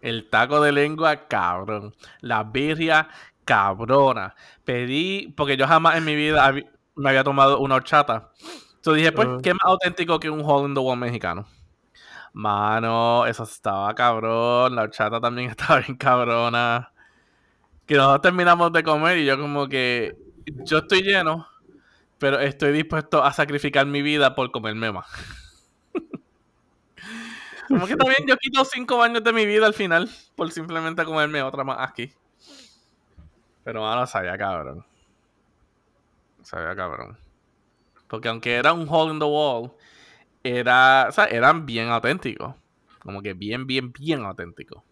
El 0.00 0.28
taco 0.30 0.60
de 0.60 0.72
lengua, 0.72 1.28
cabrón. 1.28 1.94
La 2.20 2.42
birria, 2.44 3.08
cabrona. 3.44 4.34
Pedí, 4.64 5.32
porque 5.36 5.56
yo 5.56 5.66
jamás 5.66 5.96
en 5.96 6.04
mi 6.04 6.14
vida 6.14 6.52
me 6.94 7.08
había 7.08 7.24
tomado 7.24 7.58
una 7.58 7.74
horchata. 7.74 8.30
Entonces 8.76 9.02
dije, 9.02 9.12
pues, 9.12 9.28
ah. 9.30 9.38
¿qué 9.42 9.52
más 9.54 9.64
auténtico 9.64 10.20
que 10.20 10.30
un 10.30 10.42
hole 10.44 10.68
in 10.68 10.74
the 10.74 10.80
wall 10.80 10.98
mexicano? 10.98 11.46
Mano, 12.34 13.26
eso 13.26 13.44
estaba 13.44 13.94
cabrón. 13.94 14.74
La 14.74 14.82
horchata 14.82 15.20
también 15.20 15.50
estaba 15.50 15.80
bien 15.80 15.96
cabrona. 15.96 16.92
Que 17.86 17.94
nosotros 17.94 18.22
terminamos 18.22 18.72
de 18.72 18.82
comer 18.82 19.18
y 19.18 19.24
yo 19.24 19.38
como 19.38 19.68
que 19.68 20.16
yo 20.46 20.78
estoy 20.78 21.02
lleno, 21.02 21.46
pero 22.18 22.40
estoy 22.40 22.72
dispuesto 22.72 23.22
a 23.22 23.32
sacrificar 23.32 23.86
mi 23.86 24.02
vida 24.02 24.34
por 24.34 24.50
comerme 24.50 24.90
más. 24.90 25.06
como 27.68 27.86
que 27.86 27.96
también 27.96 28.26
yo 28.26 28.36
quito 28.36 28.64
cinco 28.64 29.00
años 29.02 29.22
de 29.22 29.32
mi 29.32 29.46
vida 29.46 29.66
al 29.66 29.74
final 29.74 30.10
por 30.34 30.50
simplemente 30.50 31.04
comerme 31.04 31.42
otra 31.42 31.62
más 31.62 31.88
aquí. 31.88 32.12
Pero 33.62 33.82
mano, 33.82 34.06
sabía 34.06 34.36
cabrón. 34.36 34.84
Sabía 36.42 36.74
cabrón. 36.74 37.16
Porque 38.08 38.28
aunque 38.28 38.54
era 38.54 38.72
un 38.72 38.86
hole 38.88 39.12
in 39.12 39.18
the 39.18 39.24
wall, 39.24 39.72
era, 40.44 41.06
o 41.08 41.12
sea, 41.12 41.24
eran 41.24 41.66
bien 41.66 41.88
auténticos. 41.88 42.54
Como 43.00 43.22
que 43.22 43.34
bien, 43.34 43.66
bien, 43.66 43.92
bien 43.92 44.24
auténticos. 44.24 44.82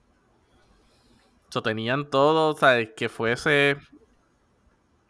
O 1.49 1.53
sea, 1.53 1.63
tenían 1.63 2.11
todo, 2.11 2.57
¿sabes? 2.57 2.91
Que 2.97 3.09
fuese, 3.09 3.77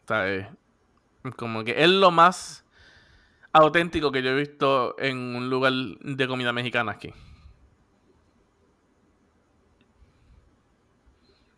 ¿sabes? 0.07 0.47
Como 1.37 1.65
que 1.65 1.83
es 1.83 1.89
lo 1.89 2.11
más 2.11 2.65
auténtico 3.53 4.11
que 4.13 4.23
yo 4.23 4.31
he 4.31 4.35
visto 4.37 4.97
en 4.99 5.19
un 5.37 5.51
lugar 5.51 5.73
de 5.73 6.29
comida 6.29 6.53
mexicana 6.53 6.93
aquí. 6.93 7.13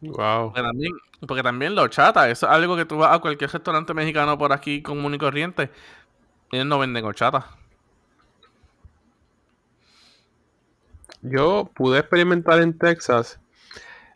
Wow. 0.02 0.52
Porque 0.52 0.62
también, 0.62 0.92
porque 1.26 1.42
también 1.42 1.74
lo 1.74 1.88
chata, 1.88 2.28
eso 2.28 2.46
es 2.46 2.52
algo 2.52 2.76
que 2.76 2.84
tú 2.84 2.98
vas 2.98 3.14
a 3.14 3.20
cualquier 3.20 3.50
restaurante 3.50 3.94
mexicano 3.94 4.36
por 4.36 4.52
aquí 4.52 4.82
común 4.82 5.14
y 5.14 5.18
corriente. 5.18 5.70
Ellos 6.52 6.66
no 6.66 6.78
venden 6.78 7.04
horchata. 7.04 7.46
Yo 11.24 11.70
pude 11.74 12.00
experimentar 12.00 12.60
en 12.60 12.76
Texas 12.76 13.40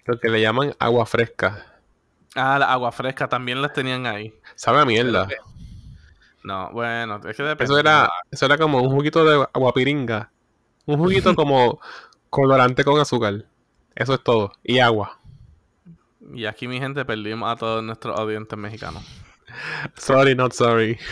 lo 0.05 0.21
que 0.21 0.29
le 0.29 0.43
llaman 0.43 0.75
agua 0.79 1.07
fresca. 1.07 1.65
Ah, 2.35 2.59
la 2.59 2.71
agua 2.71 2.93
fresca 2.93 3.29
también 3.29 3.63
las 3.63 3.73
tenían 3.73 4.07
ahí. 4.07 4.35
Sabe 4.55 4.81
a 4.81 4.85
mierda. 4.85 5.27
No, 6.45 6.71
bueno, 6.71 7.17
es 7.27 7.35
que 7.37 7.43
depende. 7.43 7.65
Eso 7.65 7.79
era, 7.79 8.11
eso 8.31 8.45
era 8.45 8.59
como 8.59 8.83
un 8.83 8.91
juguito 8.91 9.25
de 9.25 9.47
aguapiringa. 9.55 10.31
Un 10.85 10.99
juguito 10.99 11.35
como 11.35 11.81
colorante 12.29 12.85
con 12.85 13.01
azúcar. 13.01 13.47
Eso 13.95 14.15
es 14.15 14.23
todo. 14.23 14.53
Y 14.63 14.79
agua. 14.79 15.19
Y 16.35 16.45
aquí, 16.45 16.69
mi 16.69 16.79
gente, 16.79 17.07
perdimos 17.07 17.51
a 17.51 17.57
todos 17.57 17.83
nuestros 17.83 18.19
audientes 18.19 18.59
mexicanos. 18.59 19.03
Sorry, 19.97 20.35
not 20.35 20.53
sorry. 20.53 20.99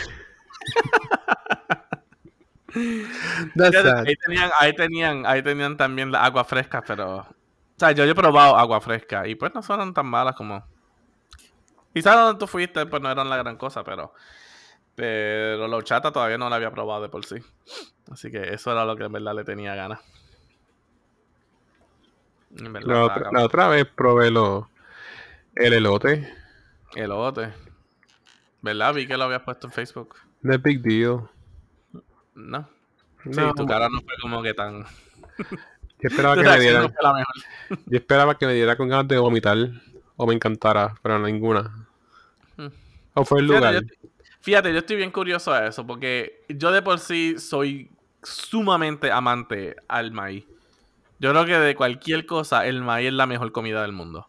ahí, 4.05 4.15
tenían, 4.15 4.51
ahí, 4.59 4.73
tenían, 4.73 5.25
ahí 5.25 5.41
tenían 5.41 5.77
también 5.77 6.11
la 6.11 6.23
agua 6.23 6.43
fresca, 6.43 6.83
pero... 6.85 7.17
O 7.17 7.79
sea, 7.79 7.91
yo, 7.91 8.03
he 8.03 8.15
probado 8.15 8.57
agua 8.57 8.81
fresca 8.81 9.27
y 9.27 9.35
pues 9.35 9.53
no 9.53 9.61
son 9.61 9.93
tan 9.93 10.05
malas 10.05 10.35
como... 10.35 10.65
Quizás 11.93 12.15
donde 12.15 12.39
tú 12.39 12.47
fuiste 12.47 12.85
pues 12.85 13.01
no 13.01 13.11
eran 13.11 13.29
la 13.29 13.37
gran 13.37 13.57
cosa, 13.57 13.83
pero... 13.83 14.13
Pero 14.95 15.67
la 15.67 15.83
chata 15.83 16.11
todavía 16.11 16.39
no 16.39 16.49
la 16.49 16.55
había 16.55 16.71
probado 16.71 17.03
de 17.03 17.09
por 17.09 17.23
sí. 17.23 17.35
Así 18.11 18.31
que 18.31 18.53
eso 18.53 18.71
era 18.71 18.83
lo 18.83 18.95
que 18.95 19.03
en 19.03 19.11
verdad 19.11 19.35
le 19.35 19.43
tenía 19.43 19.75
ganas. 19.75 19.99
La, 22.49 23.43
otra, 23.43 23.67
vez 23.67 23.85
probé 23.85 24.31
lo, 24.31 24.69
el 25.55 25.73
elote. 25.73 26.33
Elote. 26.95 27.53
¿Verdad? 28.61 28.95
Vi 28.95 29.07
que 29.07 29.17
lo 29.17 29.25
habías 29.25 29.43
puesto 29.43 29.67
en 29.67 29.73
Facebook. 29.73 30.15
No 30.41 30.57
big 30.57 30.81
deal. 30.81 31.29
No. 32.33 32.67
Sí, 33.23 33.41
tu 33.55 33.65
cara 33.65 33.89
no 33.89 34.01
fue 34.01 34.13
como 34.21 34.41
que 34.41 34.53
tan. 34.53 34.85
Yo 35.99 36.09
esperaba 36.09 36.35
que 36.35 36.43
me 36.43 36.59
diera. 36.59 36.87
Yo 37.69 37.97
esperaba 37.97 38.37
que 38.37 38.45
me 38.45 38.53
diera 38.53 38.75
con 38.75 38.87
ganas 38.87 39.07
de 39.07 39.17
vomitar 39.17 39.57
o 40.15 40.27
me 40.27 40.33
encantara, 40.33 40.95
pero 41.01 41.19
ninguna. 41.19 41.87
Hmm. 42.55 42.67
¿O 43.13 43.25
fue 43.25 43.39
el 43.39 43.47
lugar? 43.47 43.83
Fíjate, 44.41 44.71
yo 44.71 44.79
estoy 44.79 44.95
bien 44.95 45.11
curioso 45.11 45.51
a 45.51 45.67
eso, 45.67 45.85
porque 45.85 46.45
yo 46.47 46.71
de 46.71 46.81
por 46.81 46.99
sí 46.99 47.37
soy 47.37 47.89
sumamente 48.23 49.11
amante 49.11 49.75
al 49.87 50.11
maíz. 50.11 50.45
Yo 51.19 51.31
creo 51.31 51.45
que 51.45 51.57
de 51.57 51.75
cualquier 51.75 52.25
cosa, 52.25 52.65
el 52.67 52.81
maíz 52.81 53.07
es 53.07 53.13
la 53.13 53.25
mejor 53.25 53.51
comida 53.51 53.81
del 53.81 53.91
mundo. 53.91 54.27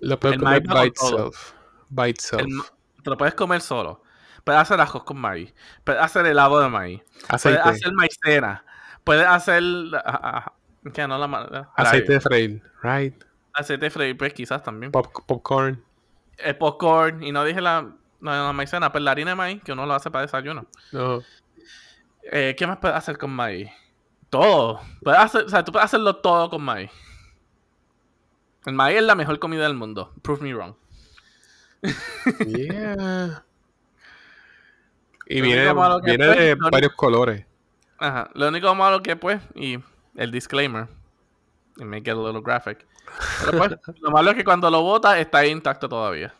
Lo 0.00 0.18
puedes 0.18 0.38
comer 0.38 0.62
by 0.62 0.88
itself. 0.88 1.52
By 1.88 2.10
itself. 2.10 2.70
te 3.02 3.10
lo 3.10 3.16
puedes 3.16 3.34
comer 3.34 3.60
solo. 3.60 4.02
Puedes 4.46 4.62
hacer 4.62 4.80
ajos 4.80 5.02
con 5.02 5.18
maíz. 5.18 5.52
Puedes 5.82 6.00
hacer 6.00 6.24
helado 6.24 6.60
de 6.60 6.68
maíz. 6.68 7.02
Aceite. 7.28 7.60
Puedes 7.60 7.80
hacer 7.80 7.92
maicena. 7.94 8.64
Puedes 9.02 9.26
hacer. 9.26 9.60
¿Qué 10.94 11.08
no 11.08 11.18
la 11.18 11.68
Aceite 11.74 12.12
de 12.12 12.20
freír, 12.20 12.62
right? 12.80 13.24
Aceite 13.52 13.86
de 13.86 13.90
freír, 13.90 14.16
pues 14.16 14.32
quizás 14.34 14.62
también. 14.62 14.92
popcorn. 14.92 15.82
El 16.38 16.56
popcorn. 16.56 17.24
Y 17.24 17.32
no 17.32 17.42
dije 17.42 17.60
la 17.60 17.92
la 18.20 18.52
maicena, 18.52 18.92
pues 18.92 19.02
la 19.02 19.10
harina 19.10 19.32
de 19.32 19.34
maíz, 19.34 19.62
que 19.64 19.72
uno 19.72 19.84
lo 19.84 19.94
hace 19.94 20.12
para 20.12 20.22
desayuno. 20.22 20.66
No. 20.92 21.22
Eh, 22.30 22.54
¿Qué 22.56 22.68
más 22.68 22.76
puedes 22.78 22.96
hacer 22.96 23.18
con 23.18 23.32
maíz? 23.32 23.68
Todo. 24.30 24.80
Puedes 25.02 25.18
hacer, 25.18 25.42
o 25.42 25.48
sea, 25.48 25.64
tú 25.64 25.72
puedes 25.72 25.86
hacerlo 25.86 26.14
todo 26.18 26.50
con 26.50 26.62
maíz. 26.62 26.92
El 28.64 28.74
maíz 28.74 28.98
es 28.98 29.02
la 29.02 29.16
mejor 29.16 29.40
comida 29.40 29.64
del 29.64 29.74
mundo. 29.74 30.14
Prove 30.22 30.40
me 30.40 30.54
wrong. 30.54 30.76
Yeah. 32.46 33.44
Y 35.26 35.40
viene, 35.40 35.72
viene 36.04 36.26
de 36.26 36.54
varios 36.54 36.92
colores. 36.92 37.44
Ajá. 37.98 38.30
Lo 38.34 38.48
único 38.48 38.74
malo 38.74 39.02
que 39.02 39.16
pues, 39.16 39.40
y 39.54 39.78
el 40.16 40.30
disclaimer, 40.30 40.88
y 41.76 41.84
make 41.84 42.10
it 42.10 42.16
a 42.16 42.20
little 42.20 42.42
graphic. 42.42 42.86
Pero 43.44 43.58
pues, 43.58 43.72
lo 44.00 44.10
malo 44.10 44.30
es 44.30 44.36
que 44.36 44.44
cuando 44.44 44.70
lo 44.70 44.82
botas 44.82 45.18
está 45.18 45.44
intacto 45.46 45.88
todavía. 45.88 46.34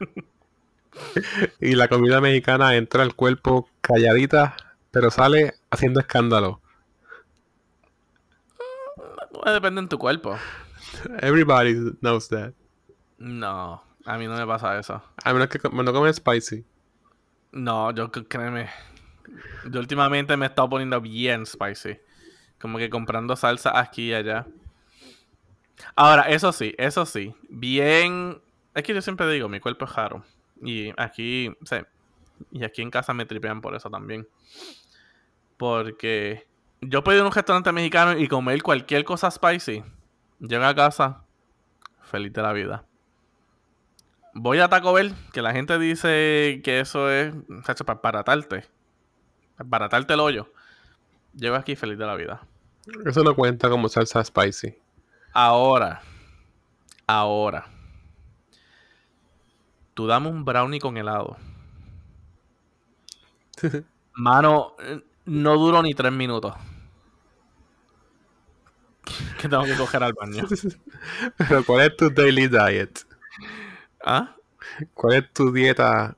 y 1.60 1.74
la 1.74 1.88
comida 1.88 2.20
mexicana 2.20 2.76
entra 2.76 3.02
al 3.02 3.14
cuerpo 3.14 3.68
calladita, 3.80 4.56
pero 4.90 5.10
sale 5.10 5.54
haciendo 5.70 6.00
escándalo. 6.00 6.60
Mm, 8.96 9.50
depende 9.50 9.80
en 9.80 9.88
tu 9.88 9.98
cuerpo. 9.98 10.36
Everybody 11.20 11.74
knows 12.00 12.28
that. 12.28 12.52
No, 13.18 13.82
a 14.06 14.16
mí 14.16 14.26
no 14.26 14.36
me 14.36 14.46
pasa 14.46 14.78
eso. 14.78 15.02
A 15.22 15.32
menos 15.32 15.48
que 15.48 15.60
no 15.70 15.92
comes 15.92 16.16
spicy. 16.16 16.64
No, 17.52 17.92
yo 17.92 18.10
créeme. 18.10 18.68
Yo 19.70 19.80
últimamente 19.80 20.36
me 20.36 20.46
he 20.46 20.48
estado 20.48 20.68
poniendo 20.68 21.00
bien 21.00 21.46
spicy. 21.46 21.98
Como 22.60 22.78
que 22.78 22.90
comprando 22.90 23.36
salsa 23.36 23.78
aquí 23.78 24.10
y 24.10 24.14
allá. 24.14 24.46
Ahora, 25.96 26.22
eso 26.22 26.52
sí, 26.52 26.74
eso 26.78 27.06
sí. 27.06 27.34
Bien. 27.48 28.40
Es 28.74 28.82
que 28.82 28.94
yo 28.94 29.02
siempre 29.02 29.30
digo, 29.30 29.48
mi 29.48 29.60
cuerpo 29.60 29.84
es 29.84 29.94
raro. 29.94 30.24
Y 30.62 30.92
aquí, 30.96 31.50
sí, 31.64 31.76
y 32.52 32.64
aquí 32.64 32.82
en 32.82 32.90
casa 32.90 33.14
me 33.14 33.26
tripean 33.26 33.60
por 33.60 33.74
eso 33.74 33.90
también. 33.90 34.28
Porque 35.56 36.46
yo 36.80 37.02
ir 37.06 37.20
a 37.20 37.24
un 37.24 37.32
restaurante 37.32 37.72
mexicano 37.72 38.18
y 38.18 38.28
comer 38.28 38.62
cualquier 38.62 39.04
cosa 39.04 39.30
spicy. 39.30 39.82
Llego 40.38 40.64
a 40.64 40.74
casa, 40.74 41.24
feliz 42.02 42.32
de 42.32 42.42
la 42.42 42.52
vida. 42.52 42.84
Voy 44.34 44.60
a 44.60 44.68
Taco 44.68 44.92
Bell, 44.92 45.14
que 45.32 45.42
la 45.42 45.52
gente 45.52 45.78
dice 45.78 46.60
que 46.62 46.80
eso 46.80 47.10
es, 47.10 47.34
hecho 47.68 47.84
para 47.84 48.00
baratarte. 48.02 48.64
Baratarte 49.58 50.14
el 50.14 50.20
hoyo. 50.20 50.52
Llego 51.34 51.56
aquí 51.56 51.76
feliz 51.76 51.98
de 51.98 52.06
la 52.06 52.14
vida. 52.14 52.40
Eso 53.04 53.22
no 53.22 53.34
cuenta 53.34 53.68
como 53.68 53.88
salsa 53.88 54.24
spicy. 54.24 54.74
Ahora. 55.32 56.00
Ahora 57.06 57.66
tú 60.00 60.06
dame 60.06 60.28
un 60.28 60.46
brownie 60.46 60.80
con 60.80 60.96
helado. 60.96 61.36
Mano, 64.14 64.74
no 65.26 65.58
duró 65.58 65.82
ni 65.82 65.92
tres 65.92 66.10
minutos. 66.10 66.54
que 69.38 69.46
tengo 69.46 69.64
que 69.64 69.76
coger 69.76 70.02
al 70.02 70.14
baño. 70.14 70.46
Pero 71.36 71.64
¿cuál 71.66 71.82
es 71.82 71.96
tu 71.98 72.08
daily 72.08 72.48
diet? 72.48 73.00
¿Ah? 74.04 74.34
¿Cuál 74.94 75.14
es 75.14 75.32
tu 75.32 75.52
dieta 75.52 76.16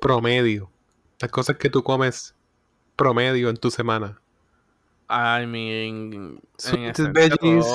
promedio? 0.00 0.70
Las 1.20 1.30
cosas 1.30 1.56
que 1.56 1.70
tú 1.70 1.82
comes 1.82 2.34
promedio 2.96 3.48
en 3.48 3.56
tu 3.56 3.70
semana. 3.70 4.20
I 5.08 5.46
mean, 5.46 6.40
veggies, 7.12 7.66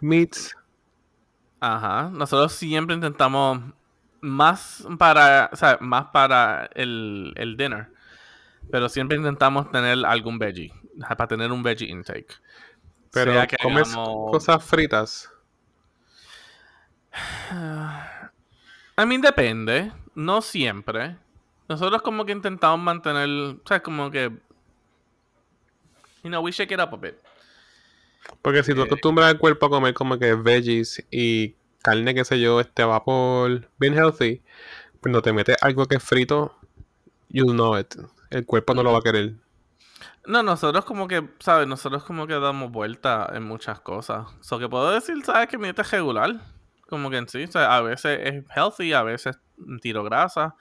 meats. 0.00 0.56
Ajá. 1.60 2.10
Nosotros 2.12 2.52
siempre 2.52 2.94
intentamos 2.94 3.60
más 4.20 4.86
para, 4.98 5.50
o 5.52 5.56
sea, 5.56 5.78
más 5.80 6.06
para 6.12 6.70
el, 6.74 7.32
el 7.36 7.56
dinner. 7.56 7.90
Pero 8.70 8.88
siempre 8.88 9.16
intentamos 9.16 9.70
tener 9.70 10.04
algún 10.04 10.38
veggie, 10.38 10.72
para 11.00 11.26
tener 11.26 11.50
un 11.50 11.62
veggie 11.62 11.88
intake. 11.88 12.34
Pero 13.12 13.32
comes 13.62 13.94
cosas 13.94 14.64
fritas. 14.64 15.30
A 18.98 19.06
mí 19.06 19.16
depende, 19.18 19.92
no 20.16 20.42
siempre. 20.42 21.16
Nosotros 21.68 22.02
como 22.02 22.24
que 22.24 22.32
intentamos 22.32 22.80
mantener, 22.80 23.28
o 23.28 23.60
sea, 23.64 23.80
como 23.80 24.10
que 24.10 24.32
you 26.24 26.28
know, 26.28 26.42
we 26.42 26.50
shake 26.50 26.72
it 26.72 26.80
up 26.80 26.92
a 26.92 26.96
bit. 26.96 27.14
Porque 28.42 28.64
si 28.64 28.74
tú 28.74 28.80
eh, 28.80 28.84
acostumbras 28.86 29.28
al 29.28 29.38
cuerpo 29.38 29.66
a 29.66 29.70
comer 29.70 29.94
como 29.94 30.18
que 30.18 30.34
veggies 30.34 31.06
y 31.12 31.54
carne, 31.80 32.12
qué 32.12 32.24
sé 32.24 32.40
yo, 32.40 32.58
este 32.58 32.82
vapor, 32.82 33.70
bien 33.78 33.94
healthy, 33.94 34.42
cuando 35.00 35.22
te 35.22 35.32
metes 35.32 35.56
algo 35.62 35.86
que 35.86 35.94
es 35.94 36.02
frito, 36.02 36.58
you'll 37.28 37.52
know 37.52 37.78
it. 37.78 37.94
El 38.30 38.46
cuerpo 38.46 38.74
no 38.74 38.82
lo 38.82 38.90
va 38.90 38.98
a 38.98 39.02
querer. 39.02 39.34
No, 40.26 40.42
nosotros 40.42 40.84
como 40.84 41.06
que, 41.06 41.24
¿sabes? 41.38 41.68
Nosotros 41.68 42.02
como 42.02 42.26
que 42.26 42.34
damos 42.34 42.72
vuelta 42.72 43.30
en 43.32 43.44
muchas 43.44 43.78
cosas. 43.78 44.26
So 44.40 44.58
que 44.58 44.68
puedo 44.68 44.90
decir, 44.90 45.24
¿sabes? 45.24 45.46
Que 45.46 45.56
mi 45.56 45.66
dieta 45.66 45.82
es 45.82 45.90
regular. 45.92 46.57
Como 46.88 47.10
que 47.10 47.18
en 47.18 47.28
sí, 47.28 47.44
o 47.44 47.52
sea, 47.52 47.76
a 47.76 47.82
veces 47.82 48.18
es 48.22 48.44
healthy, 48.54 48.92
a 48.92 49.02
veces 49.02 49.38
tiro 49.80 50.02
grasa. 50.04 50.56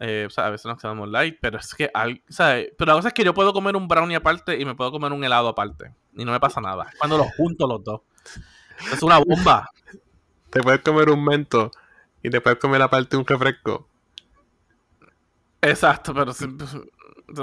Eh, 0.00 0.24
o 0.26 0.30
sea, 0.30 0.46
a 0.46 0.50
veces 0.50 0.66
nos 0.66 0.80
quedamos 0.80 1.08
light, 1.08 1.38
pero 1.40 1.58
es 1.58 1.72
que, 1.74 1.90
¿sabes? 2.28 2.72
Pero 2.76 2.92
a 2.92 2.96
veces 2.96 3.08
es 3.08 3.14
que 3.14 3.24
yo 3.24 3.32
puedo 3.32 3.52
comer 3.52 3.76
un 3.76 3.86
brownie 3.86 4.16
aparte 4.16 4.58
y 4.58 4.64
me 4.64 4.74
puedo 4.74 4.90
comer 4.90 5.12
un 5.12 5.22
helado 5.22 5.48
aparte. 5.48 5.94
Y 6.14 6.24
no 6.24 6.32
me 6.32 6.40
pasa 6.40 6.60
nada. 6.60 6.90
Cuando 6.98 7.16
los 7.18 7.28
junto 7.36 7.66
los 7.68 7.84
dos. 7.84 8.00
Es 8.92 9.02
una 9.02 9.18
bomba. 9.18 9.70
Te 10.50 10.60
puedes 10.60 10.80
comer 10.80 11.10
un 11.10 11.24
mento 11.24 11.70
y 12.22 12.30
te 12.30 12.40
puedes 12.40 12.58
comer 12.58 12.82
aparte 12.82 13.16
un 13.16 13.26
refresco. 13.26 13.88
Exacto, 15.60 16.12
pero 16.12 16.32
si, 16.32 16.46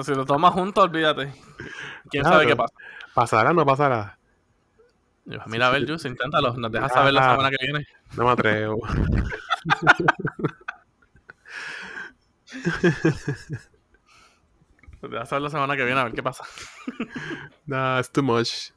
si 0.04 0.14
lo 0.14 0.26
tomas 0.26 0.54
junto, 0.54 0.82
olvídate. 0.82 1.34
¿Quién 2.10 2.24
sabe 2.24 2.46
qué 2.46 2.56
pasa? 2.56 2.74
¿Pasará 3.14 3.52
o 3.52 3.54
no 3.54 3.66
pasará? 3.66 4.18
Mira, 5.48 5.68
a 5.68 5.72
ver, 5.72 5.90
Jus, 5.90 6.06
inténtalo. 6.06 6.56
Nos 6.56 6.72
dejas 6.72 6.92
saber 6.92 7.14
la 7.14 7.32
semana 7.32 7.50
que 7.50 7.58
viene. 7.62 7.88
No 8.16 8.26
me 8.26 8.32
atrevo. 8.32 8.82
Nos 15.02 15.12
dejas 15.12 15.30
saber 15.30 15.42
la 15.42 15.50
semana 15.50 15.76
que 15.76 15.86
viene 15.86 16.00
a 16.00 16.04
ver 16.04 16.14
qué 16.14 16.24
pasa. 16.24 16.44
no, 17.66 18.00
es 18.00 18.12
too 18.12 18.24
much. 18.24 18.72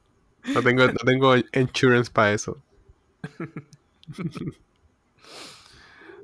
No 0.55 0.63
tengo, 0.63 0.87
no 0.87 0.95
tengo 1.05 1.35
insurance 1.53 2.11
para 2.11 2.33
eso. 2.33 2.63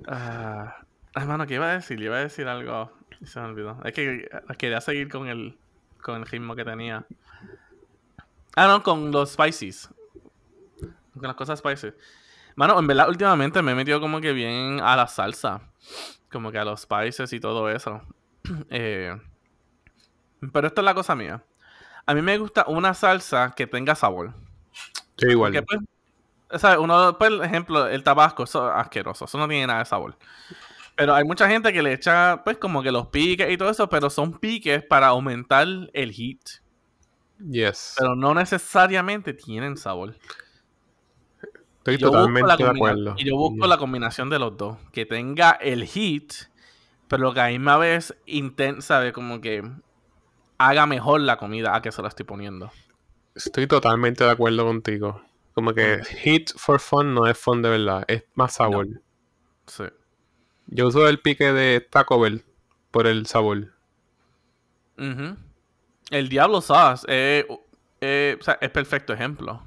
Ah, 0.06 0.82
hermano, 1.14 1.46
¿qué 1.46 1.54
iba 1.54 1.70
a 1.70 1.74
decir? 1.74 2.00
Iba 2.00 2.16
a 2.16 2.20
decir 2.20 2.48
algo. 2.48 2.90
Se 3.24 3.38
me 3.38 3.46
olvidó. 3.46 3.78
Es 3.84 3.92
que 3.92 4.28
quería 4.58 4.80
seguir 4.80 5.10
con 5.10 5.28
el, 5.28 5.58
con 6.02 6.16
el 6.16 6.26
ritmo 6.26 6.56
que 6.56 6.64
tenía. 6.64 7.04
Ah, 8.56 8.66
no, 8.66 8.82
con 8.82 9.12
los 9.12 9.32
spices. 9.32 9.90
Con 11.20 11.28
las 11.28 11.36
cosas 11.36 11.58
spices. 11.58 11.94
Mano, 12.56 12.78
en 12.78 12.86
verdad, 12.86 13.08
últimamente 13.08 13.62
me 13.62 13.72
he 13.72 13.74
metido 13.74 14.00
como 14.00 14.20
que 14.20 14.32
bien 14.32 14.80
a 14.80 14.96
la 14.96 15.06
salsa. 15.06 15.60
Como 16.30 16.50
que 16.50 16.58
a 16.58 16.64
los 16.64 16.80
spices 16.82 17.32
y 17.32 17.40
todo 17.40 17.70
eso. 17.70 18.02
Eh, 18.70 19.14
pero 20.52 20.66
esta 20.66 20.80
es 20.80 20.84
la 20.84 20.94
cosa 20.94 21.14
mía. 21.14 21.44
A 22.06 22.14
mí 22.14 22.22
me 22.22 22.38
gusta 22.38 22.64
una 22.66 22.94
salsa 22.94 23.52
que 23.54 23.66
tenga 23.66 23.94
sabor. 23.94 24.34
Sí, 25.16 25.28
igual. 25.28 25.52
Porque, 25.52 25.62
pues, 25.62 26.60
¿sabes? 26.60 26.78
Uno, 26.78 27.16
por 27.18 27.44
ejemplo, 27.44 27.86
el 27.86 28.02
tabasco, 28.02 28.44
eso 28.44 28.68
es 28.68 28.76
asqueroso. 28.76 29.26
Eso 29.26 29.38
no 29.38 29.46
tiene 29.46 29.66
nada 29.66 29.80
de 29.80 29.84
sabor. 29.84 30.16
Pero 30.96 31.14
hay 31.14 31.24
mucha 31.24 31.48
gente 31.48 31.72
que 31.72 31.82
le 31.82 31.92
echa, 31.92 32.42
pues, 32.42 32.56
como 32.58 32.82
que 32.82 32.90
los 32.90 33.08
piques 33.08 33.50
y 33.50 33.56
todo 33.56 33.70
eso, 33.70 33.88
pero 33.88 34.10
son 34.10 34.38
piques 34.38 34.82
para 34.82 35.08
aumentar 35.08 35.66
el 35.92 36.12
heat. 36.12 36.40
Yes. 37.38 37.94
Pero 37.98 38.16
no 38.16 38.34
necesariamente 38.34 39.32
tienen 39.32 39.76
sabor. 39.76 40.16
Estoy 41.94 41.98
Yo 41.98 42.10
totalmente 42.10 42.62
de 42.62 42.70
acuerdo. 42.70 43.14
Y 43.18 43.24
yo 43.24 43.36
busco 43.36 43.66
la 43.66 43.78
combinación 43.78 44.30
de 44.30 44.38
los 44.38 44.56
dos. 44.56 44.78
Que 44.92 45.06
tenga 45.06 45.52
el 45.52 45.86
heat, 45.86 46.32
pero 47.08 47.32
que 47.32 47.40
a 47.40 47.44
la 47.44 47.50
misma 47.50 47.76
vez 47.76 48.14
inten- 48.26 48.80
¿sabe? 48.80 49.12
Como 49.12 49.40
que 49.40 49.62
haga 50.58 50.86
mejor 50.86 51.20
la 51.20 51.36
comida 51.36 51.74
a 51.74 51.82
que 51.82 51.92
se 51.92 52.02
la 52.02 52.08
estoy 52.08 52.26
poniendo. 52.26 52.70
Estoy 53.34 53.66
totalmente 53.66 54.24
de 54.24 54.30
acuerdo 54.30 54.64
contigo. 54.64 55.22
Como 55.54 55.72
que 55.74 56.02
hit 56.22 56.50
for 56.56 56.80
fun 56.80 57.14
no 57.14 57.26
es 57.26 57.36
fun 57.36 57.62
de 57.62 57.70
verdad, 57.70 58.04
es 58.08 58.24
más 58.34 58.54
sabor. 58.54 58.86
Sí. 59.66 59.84
Yo 60.66 60.86
uso 60.88 61.08
el 61.08 61.20
pique 61.20 61.52
de 61.52 61.80
Taco 61.80 62.20
Bell 62.20 62.44
por 62.90 63.06
el 63.06 63.26
sabor. 63.26 63.72
Ujú. 64.98 65.36
El 66.10 66.28
Diablo 66.28 66.60
Sauce 66.60 67.04
es, 67.08 67.46
eh, 68.00 68.36
o 68.40 68.42
sea, 68.42 68.58
es 68.60 68.70
perfecto 68.70 69.12
ejemplo. 69.12 69.62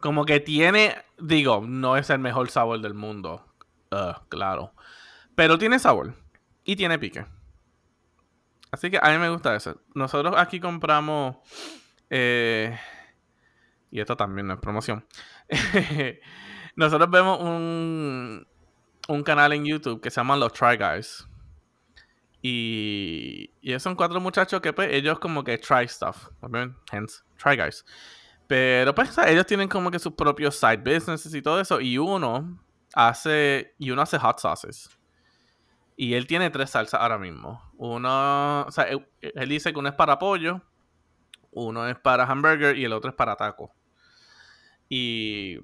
Como 0.00 0.24
que 0.24 0.40
tiene, 0.40 0.96
digo, 1.20 1.64
no 1.66 1.96
es 1.96 2.10
el 2.10 2.18
mejor 2.18 2.50
sabor 2.50 2.80
del 2.80 2.94
mundo. 2.94 3.44
Ah, 3.90 4.22
claro. 4.28 4.74
Pero 5.34 5.58
tiene 5.58 5.78
sabor. 5.78 6.14
Y 6.64 6.76
tiene 6.76 6.98
pique. 6.98 7.24
Así 8.70 8.90
que 8.90 8.98
a 9.00 9.10
mí 9.10 9.18
me 9.18 9.30
gusta 9.30 9.54
eso. 9.56 9.80
Nosotros 9.94 10.34
aquí 10.36 10.60
compramos. 10.60 11.36
eh, 12.10 12.78
y 13.90 14.00
esto 14.00 14.16
también 14.16 14.46
no 14.46 14.54
es 14.54 14.60
promoción. 14.60 15.06
Nosotros 16.76 17.10
vemos 17.10 17.40
un, 17.40 18.46
un 19.08 19.22
canal 19.22 19.52
en 19.54 19.64
YouTube 19.64 20.00
que 20.00 20.10
se 20.10 20.16
llama 20.20 20.36
Los 20.36 20.52
Try 20.52 20.76
Guys. 20.76 21.26
Y, 22.42 23.50
y 23.60 23.78
son 23.80 23.96
cuatro 23.96 24.20
muchachos 24.20 24.60
que 24.60 24.72
pues 24.72 24.90
ellos 24.92 25.18
como 25.18 25.42
que 25.42 25.58
try 25.58 25.88
stuff. 25.88 26.28
Hence, 26.92 27.22
Try 27.36 27.56
Guys. 27.56 27.84
Pero 28.48 28.94
pues 28.94 29.16
ellos 29.18 29.46
tienen 29.46 29.68
como 29.68 29.90
que 29.90 29.98
sus 29.98 30.14
propios 30.14 30.56
side 30.56 30.78
businesses 30.78 31.32
y 31.34 31.42
todo 31.42 31.60
eso. 31.60 31.80
Y 31.80 31.98
uno 31.98 32.58
hace. 32.94 33.74
Y 33.78 33.90
uno 33.90 34.02
hace 34.02 34.18
hot 34.18 34.40
sauces. 34.40 34.90
Y 35.96 36.14
él 36.14 36.26
tiene 36.26 36.50
tres 36.50 36.70
salsas 36.70 37.00
ahora 37.00 37.18
mismo. 37.18 37.62
Uno. 37.76 38.62
O 38.62 38.72
sea, 38.72 38.84
él, 38.84 39.06
él 39.20 39.48
dice 39.48 39.72
que 39.72 39.78
uno 39.78 39.90
es 39.90 39.94
para 39.94 40.18
pollo. 40.18 40.62
Uno 41.50 41.86
es 41.86 41.98
para 41.98 42.24
hamburger 42.24 42.76
y 42.76 42.84
el 42.84 42.92
otro 42.92 43.10
es 43.10 43.16
para 43.16 43.36
taco. 43.36 43.72
Y. 44.88 45.58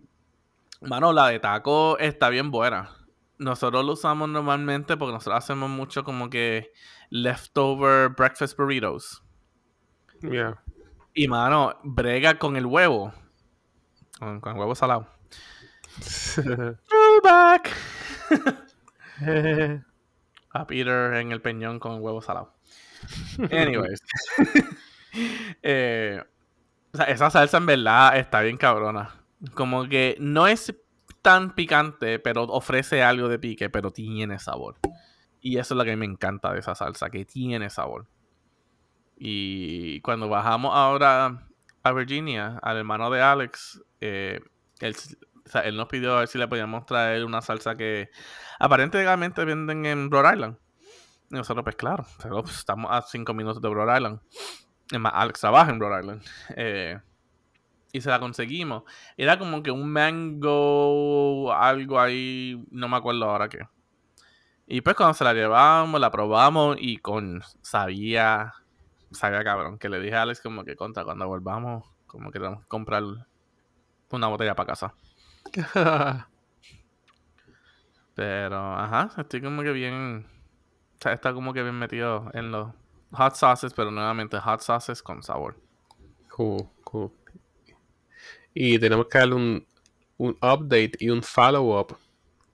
Mano, 0.82 1.14
la 1.14 1.28
de 1.28 1.41
taco 1.41 1.97
está 1.99 2.28
bien 2.28 2.51
buena. 2.51 2.91
Nosotros 3.39 3.82
lo 3.82 3.95
usamos 3.95 4.28
normalmente 4.28 4.99
porque 4.99 5.14
nosotros 5.14 5.43
hacemos 5.43 5.70
mucho 5.70 6.05
como 6.05 6.28
que 6.28 6.70
leftover 7.09 8.11
breakfast 8.11 8.59
burritos. 8.59 9.22
Yeah. 10.20 10.64
Y 11.15 11.29
mano, 11.29 11.75
brega 11.85 12.39
con 12.39 12.57
el 12.57 12.67
huevo. 12.67 13.12
Con, 14.19 14.41
con 14.41 14.53
el 14.53 14.59
huevo 14.59 14.75
salado. 14.75 15.07
Throwback. 16.35 17.71
A 20.51 20.67
Peter 20.67 21.15
en 21.15 21.33
el 21.33 21.41
peñón 21.41 21.79
con 21.79 21.95
el 21.95 22.01
huevo 22.01 22.21
salado. 22.21 22.55
Anyways. 23.51 24.01
Eh, 25.62 26.21
o 26.93 26.97
sea, 26.97 27.07
esa 27.07 27.31
salsa 27.31 27.57
en 27.59 27.67
verdad 27.67 28.17
está 28.17 28.41
bien 28.41 28.57
cabrona. 28.57 29.15
Como 29.55 29.89
que 29.89 30.17
no 30.21 30.47
es 30.47 30.75
tan 31.23 31.55
picante, 31.55 32.19
pero 32.19 32.43
ofrece 32.45 33.03
algo 33.03 33.29
de 33.29 33.39
pique, 33.39 33.71
pero 33.71 33.91
tiene 33.91 34.39
sabor. 34.39 34.77
Y 35.41 35.59
eso 35.59 35.75
es 35.75 35.79
lo 35.79 35.85
que 35.85 35.97
me 35.97 36.07
encanta 36.07 36.53
de 36.53 36.61
esa 36.61 36.75
salsa, 36.75 37.11
que 37.11 37.25
tiene 37.25 37.71
sabor. 37.71 38.07
Y 39.17 40.01
cuando 40.01 40.29
bajamos 40.29 40.73
ahora 40.75 41.47
a 41.83 41.93
Virginia, 41.93 42.59
al 42.62 42.79
hermano 42.79 43.11
de 43.11 43.23
Alex, 43.23 43.83
eh, 44.01 44.41
él, 44.81 44.97
nos 45.77 45.89
pidió 45.89 46.17
a 46.17 46.21
ver 46.21 46.29
si 46.29 46.39
le 46.39 46.49
podíamos 46.49 46.87
traer 46.87 47.25
una 47.25 47.43
salsa 47.43 47.77
que 47.77 48.11
aparentemente 48.59 49.45
venden 49.45 49.87
en 49.87 50.11
Rhode 50.11 50.35
Island. 50.35 50.57
Y 51.31 51.35
nosotros, 51.37 51.65
pues 51.65 51.77
claro, 51.77 52.07
pues, 52.43 52.59
estamos 52.59 52.91
a 52.91 53.03
5 53.03 53.35
minutos 53.35 53.62
de 53.62 53.69
Rhode 53.69 53.97
Island. 53.97 54.21
Es 54.91 55.01
más, 55.01 55.12
Alex 55.15 55.41
trabaja 55.41 55.71
en 55.71 55.81
Rhode 55.81 56.01
Island. 56.01 56.23
Eh, 56.57 56.99
y 57.93 58.01
se 58.01 58.11
la 58.11 58.19
conseguimos. 58.19 58.83
Era 59.17 59.39
como 59.39 59.62
que 59.62 59.71
un 59.71 59.89
mango, 59.93 61.53
algo 61.53 62.01
ahí, 62.01 62.61
no 62.71 62.89
me 62.89 62.97
acuerdo 62.97 63.31
ahora 63.31 63.49
qué. 63.49 63.69
Y 64.67 64.81
pues 64.81 64.97
cuando 64.97 65.15
se 65.15 65.23
la 65.23 65.33
llevamos, 65.33 66.01
la 66.01 66.11
probamos 66.11 66.77
y 66.81 66.97
con 66.97 67.43
sabía, 67.62 68.53
sabía 69.15 69.45
cabrón, 69.45 69.79
que 69.79 69.89
le 69.89 70.01
dije 70.01 70.17
a 70.17 70.23
Alex 70.23 70.41
como 70.41 70.65
que 70.65 70.77
contra 70.77 71.05
cuando 71.05 71.27
volvamos, 71.27 71.85
como 72.07 72.31
que 72.31 72.39
tenemos 72.39 72.62
que 72.62 72.69
comprar 72.69 73.03
una 74.11 74.29
botella 74.29 74.55
para 74.55 74.67
casa. 74.69 74.95
Pero, 78.15 78.77
ajá, 78.77 79.11
estoy 79.21 79.43
como 79.43 79.62
que 79.62 79.73
bien, 79.73 80.27
o 80.95 81.03
sea, 81.03 81.12
está 81.12 81.33
como 81.33 81.53
que 81.53 81.62
bien 81.62 81.79
metido 81.79 82.31
en 82.33 82.53
los 82.53 82.69
hot 83.11 83.35
sauces, 83.35 83.73
pero 83.75 83.91
nuevamente 83.91 84.39
hot 84.39 84.61
sauces 84.61 85.03
con 85.03 85.23
sabor. 85.23 85.57
Cool, 86.31 86.69
cool. 86.85 87.11
Y 88.53 88.79
tenemos 88.79 89.07
que 89.09 89.19
darle 89.19 89.35
un, 89.35 89.67
un 90.19 90.31
update 90.41 90.93
y 91.01 91.11
un 91.11 91.23
follow-up. 91.23 91.97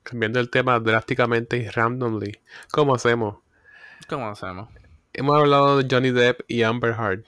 Cambiando 0.02 0.40
el 0.40 0.48
tema 0.48 0.80
drásticamente 0.80 1.58
y 1.58 1.68
randomly. 1.68 2.40
¿Cómo 2.72 2.94
hacemos? 2.94 3.36
¿Cómo 4.08 4.28
hacemos? 4.28 4.70
Hemos 5.12 5.36
hablado 5.38 5.78
de 5.82 5.88
Johnny 5.90 6.11
Depp 6.11 6.40
y 6.48 6.62
Amber 6.62 6.92
Heard, 6.98 7.24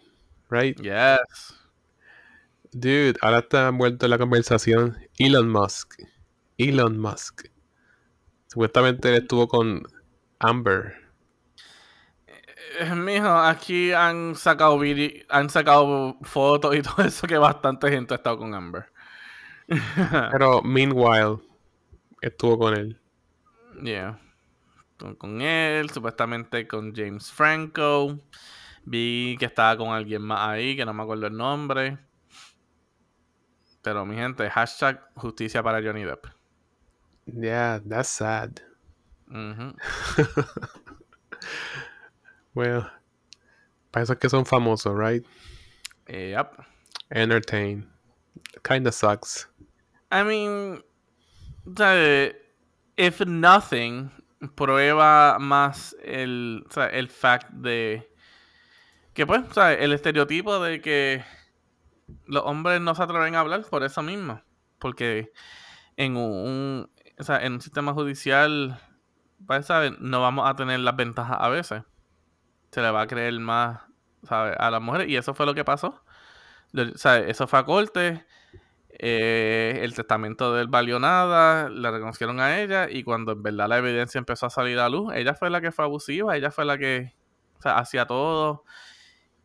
right? 0.50 0.78
Yes. 0.80 1.54
Dude, 2.72 3.14
ahora 3.20 3.40
está 3.40 3.68
envuelto 3.68 4.06
en 4.06 4.10
la 4.10 4.18
conversación 4.18 4.96
Elon 5.18 5.50
Musk. 5.50 5.94
Elon 6.58 6.98
Musk. 6.98 7.46
Supuestamente 8.46 9.08
él 9.08 9.22
estuvo 9.22 9.48
con 9.48 9.82
Amber. 10.38 10.94
Eh, 12.78 12.94
Mijo, 12.94 13.28
aquí 13.28 13.92
han 13.92 14.34
sacado 14.36 14.78
vide- 14.78 15.26
han 15.28 15.50
sacado 15.50 16.16
fotos 16.22 16.74
y 16.76 16.82
todo 16.82 17.04
eso 17.04 17.26
que 17.26 17.36
bastante 17.36 17.90
gente 17.90 18.14
ha 18.14 18.16
estado 18.18 18.38
con 18.38 18.54
Amber. 18.54 18.86
Pero 20.30 20.62
meanwhile, 20.62 21.38
estuvo 22.20 22.58
con 22.58 22.74
él. 22.74 22.98
Yeah. 23.82 24.18
Con, 25.02 25.16
con 25.16 25.42
él, 25.42 25.90
supuestamente 25.90 26.68
con 26.68 26.94
James 26.94 27.32
Franco. 27.32 28.20
Vi 28.84 29.36
que 29.36 29.46
estaba 29.46 29.76
con 29.76 29.88
alguien 29.88 30.22
más 30.22 30.48
ahí, 30.48 30.76
que 30.76 30.84
no 30.84 30.94
me 30.94 31.02
acuerdo 31.02 31.26
el 31.26 31.36
nombre. 31.36 31.98
Pero 33.82 34.06
mi 34.06 34.14
gente, 34.14 34.48
hashtag 34.48 35.02
justicia 35.16 35.60
para 35.60 35.82
Johnny 35.82 36.04
Depp. 36.04 36.26
Yeah, 37.26 37.80
that's 37.84 38.10
sad. 38.10 38.60
Ujú. 39.28 39.74
Well, 42.54 42.86
para 43.90 44.14
que 44.14 44.28
son 44.28 44.44
famosos, 44.44 44.94
right? 44.94 45.24
Eh, 46.06 46.32
yep. 46.36 46.52
Entertain. 47.10 47.88
Kinda 48.62 48.92
sucks. 48.92 49.48
I 50.10 50.22
mean, 50.22 50.82
if 52.98 53.20
nothing, 53.24 54.10
prueba 54.54 55.38
más 55.38 55.96
el, 56.02 56.64
o 56.68 56.72
sea, 56.72 56.86
el 56.86 57.08
fact 57.08 57.50
de 57.50 58.12
que 59.14 59.26
pues, 59.26 59.42
el 59.56 59.92
estereotipo 59.92 60.58
de 60.60 60.80
que 60.80 61.24
los 62.26 62.42
hombres 62.44 62.80
no 62.80 62.94
se 62.94 63.02
atreven 63.02 63.34
a 63.34 63.40
hablar 63.40 63.62
por 63.68 63.84
eso 63.84 64.02
mismo. 64.02 64.40
Porque 64.78 65.32
en 65.96 66.16
un, 66.16 66.90
o 67.18 67.22
sea, 67.22 67.44
en 67.44 67.54
un 67.54 67.60
sistema 67.60 67.92
judicial, 67.92 68.80
pues, 69.46 69.68
no 69.98 70.20
vamos 70.20 70.48
a 70.48 70.56
tener 70.56 70.80
las 70.80 70.96
ventajas 70.96 71.36
a 71.40 71.48
veces. 71.48 71.82
Se 72.70 72.80
le 72.80 72.90
va 72.90 73.02
a 73.02 73.06
creer 73.06 73.38
más 73.38 73.80
¿sabe? 74.22 74.54
a 74.58 74.70
las 74.70 74.80
mujeres. 74.80 75.08
Y 75.08 75.16
eso 75.16 75.34
fue 75.34 75.46
lo 75.46 75.54
que 75.54 75.64
pasó. 75.64 76.02
Lo- 76.72 76.96
¿sabe? 76.96 77.30
Eso 77.30 77.46
fue 77.46 77.58
a 77.58 77.64
corte. 77.64 78.24
Eh, 78.98 79.80
el 79.82 79.94
testamento 79.94 80.52
de 80.54 80.62
él 80.62 80.68
valió 80.68 80.98
nada. 80.98 81.68
Le 81.68 81.90
reconocieron 81.90 82.40
a 82.40 82.60
ella. 82.60 82.88
Y 82.90 83.02
cuando 83.04 83.32
en 83.32 83.42
verdad 83.42 83.68
la 83.68 83.78
evidencia 83.78 84.18
empezó 84.18 84.46
a 84.46 84.50
salir 84.50 84.78
a 84.78 84.88
luz, 84.88 85.12
ella 85.14 85.34
fue 85.34 85.50
la 85.50 85.60
que 85.60 85.72
fue 85.72 85.84
abusiva. 85.84 86.36
Ella 86.36 86.50
fue 86.50 86.64
la 86.64 86.78
que 86.78 87.14
o 87.58 87.62
sea, 87.62 87.78
hacía 87.78 88.06
todo. 88.06 88.64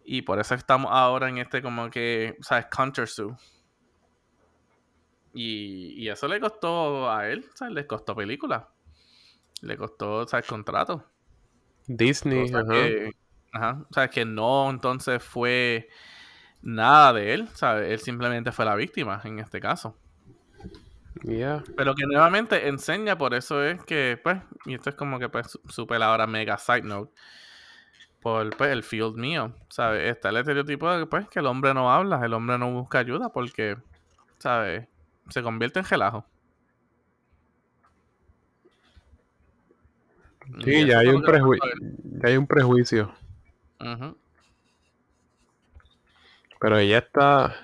Y 0.03 0.21
por 0.21 0.39
eso 0.39 0.55
estamos 0.55 0.89
ahora 0.91 1.29
en 1.29 1.37
este 1.37 1.61
como 1.61 1.89
que, 1.89 2.37
¿sabes? 2.41 2.67
Counter 2.67 3.07
Y, 5.33 5.93
y 6.03 6.09
eso 6.09 6.27
le 6.27 6.39
costó 6.39 7.11
a 7.11 7.29
él, 7.29 7.45
¿sabes? 7.53 7.73
Le 7.73 7.85
costó 7.85 8.15
película. 8.15 8.69
Le 9.61 9.77
costó, 9.77 10.27
¿sabes? 10.27 10.47
Contrato. 10.47 11.05
Disney, 11.87 12.51
ajá. 12.53 12.65
Que, 12.65 13.11
ajá. 13.51 13.85
O 13.89 13.93
sea, 13.93 14.09
que 14.09 14.25
no 14.25 14.69
entonces 14.69 15.23
fue 15.23 15.89
nada 16.61 17.13
de 17.13 17.33
él, 17.33 17.47
¿sabes? 17.53 17.91
Él 17.91 17.99
simplemente 17.99 18.51
fue 18.51 18.65
la 18.65 18.75
víctima 18.75 19.21
en 19.23 19.39
este 19.39 19.59
caso. 19.59 19.97
Yeah. 21.23 21.63
Pero 21.75 21.95
que 21.95 22.05
nuevamente 22.05 22.67
enseña, 22.67 23.17
por 23.17 23.33
eso 23.33 23.63
es 23.63 23.83
que, 23.83 24.19
pues, 24.21 24.37
y 24.65 24.75
esto 24.75 24.89
es 24.89 24.95
como 24.95 25.17
que, 25.19 25.29
pues, 25.29 25.59
super 25.67 26.01
ahora 26.03 26.27
mega 26.27 26.57
side 26.57 26.83
note 26.83 27.11
por 28.21 28.55
pues, 28.57 28.71
el 28.71 28.83
field 28.83 29.15
mío, 29.15 29.53
¿sabes? 29.69 30.11
Está 30.11 30.29
el 30.29 30.37
estereotipo 30.37 30.91
de 30.91 31.05
pues, 31.05 31.27
que 31.29 31.39
el 31.39 31.45
hombre 31.45 31.73
no 31.73 31.91
habla, 31.91 32.19
el 32.25 32.33
hombre 32.33 32.57
no 32.57 32.71
busca 32.71 32.99
ayuda 32.99 33.29
porque, 33.29 33.77
¿sabes? 34.37 34.87
Se 35.29 35.41
convierte 35.41 35.79
en 35.79 35.85
gelajo. 35.85 36.25
Sí, 40.63 40.85
ya 40.85 40.99
hay, 40.99 41.07
un 41.07 41.23
ya 41.23 42.29
hay 42.29 42.37
un 42.37 42.47
prejuicio. 42.47 43.13
Pero 46.59 46.77
ella 46.77 46.99
está. 46.99 47.55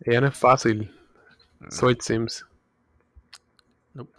Ella 0.00 0.20
no 0.22 0.26
es 0.28 0.36
fácil. 0.36 0.90
Mm. 1.60 1.70
So 1.70 1.88
it 1.88 2.02
seems. 2.02 2.44
Nope. 3.94 4.10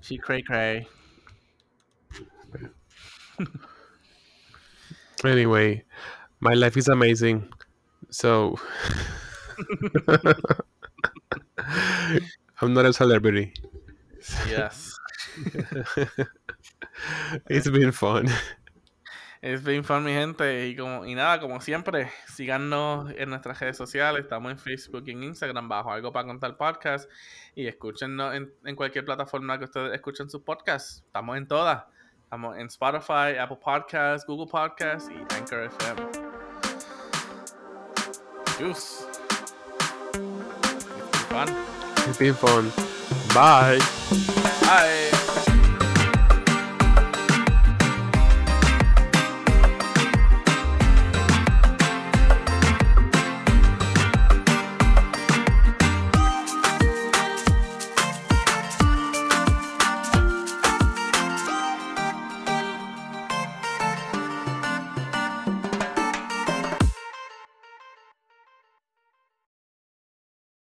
She 0.00 0.18
cray 0.18 0.42
cray. 0.42 0.86
Anyway, 5.22 5.84
my 6.40 6.54
life 6.54 6.78
is 6.78 6.88
amazing. 6.88 7.46
So 8.10 8.56
I'm 12.60 12.72
not 12.72 12.86
a 12.86 12.92
celebrity. 12.92 13.52
Yes. 14.48 14.96
It's 17.48 17.68
been 17.70 17.92
fun. 17.92 18.28
It's 19.42 19.64
been 19.64 19.82
fun, 19.82 20.04
mi 20.04 20.12
gente. 20.12 20.68
Y, 20.68 20.76
como, 20.76 21.06
y 21.06 21.14
nada, 21.14 21.40
como 21.40 21.60
siempre, 21.62 22.10
síganos 22.26 23.10
en 23.16 23.30
nuestras 23.30 23.58
redes 23.58 23.76
sociales. 23.76 24.22
Estamos 24.22 24.52
en 24.52 24.58
Facebook 24.58 25.04
y 25.06 25.12
en 25.12 25.22
Instagram 25.24 25.66
bajo 25.66 25.90
Algo 25.90 26.12
para 26.12 26.26
Contar 26.26 26.56
Podcast. 26.58 27.10
Y 27.54 27.66
escúchenos 27.66 28.34
en, 28.34 28.52
en 28.64 28.76
cualquier 28.76 29.06
plataforma 29.06 29.58
que 29.58 29.64
ustedes 29.64 29.94
escuchen 29.94 30.28
sus 30.28 30.42
podcasts. 30.42 31.02
Estamos 31.06 31.38
en 31.38 31.48
todas. 31.48 31.84
Estamos 32.24 32.56
en 32.58 32.66
Spotify, 32.66 33.38
Apple 33.40 33.58
Podcasts, 33.62 34.26
Google 34.26 34.46
Podcasts 34.46 35.10
y 35.10 35.34
Anchor 35.34 35.64
FM. 35.64 36.02
Juice. 38.58 39.06
It's 40.12 40.98
been 41.10 41.26
fun. 41.28 41.48
It's 42.06 42.18
been 42.18 42.34
fun. 42.34 42.70
Bye. 43.34 43.78
Bye. 44.60 45.19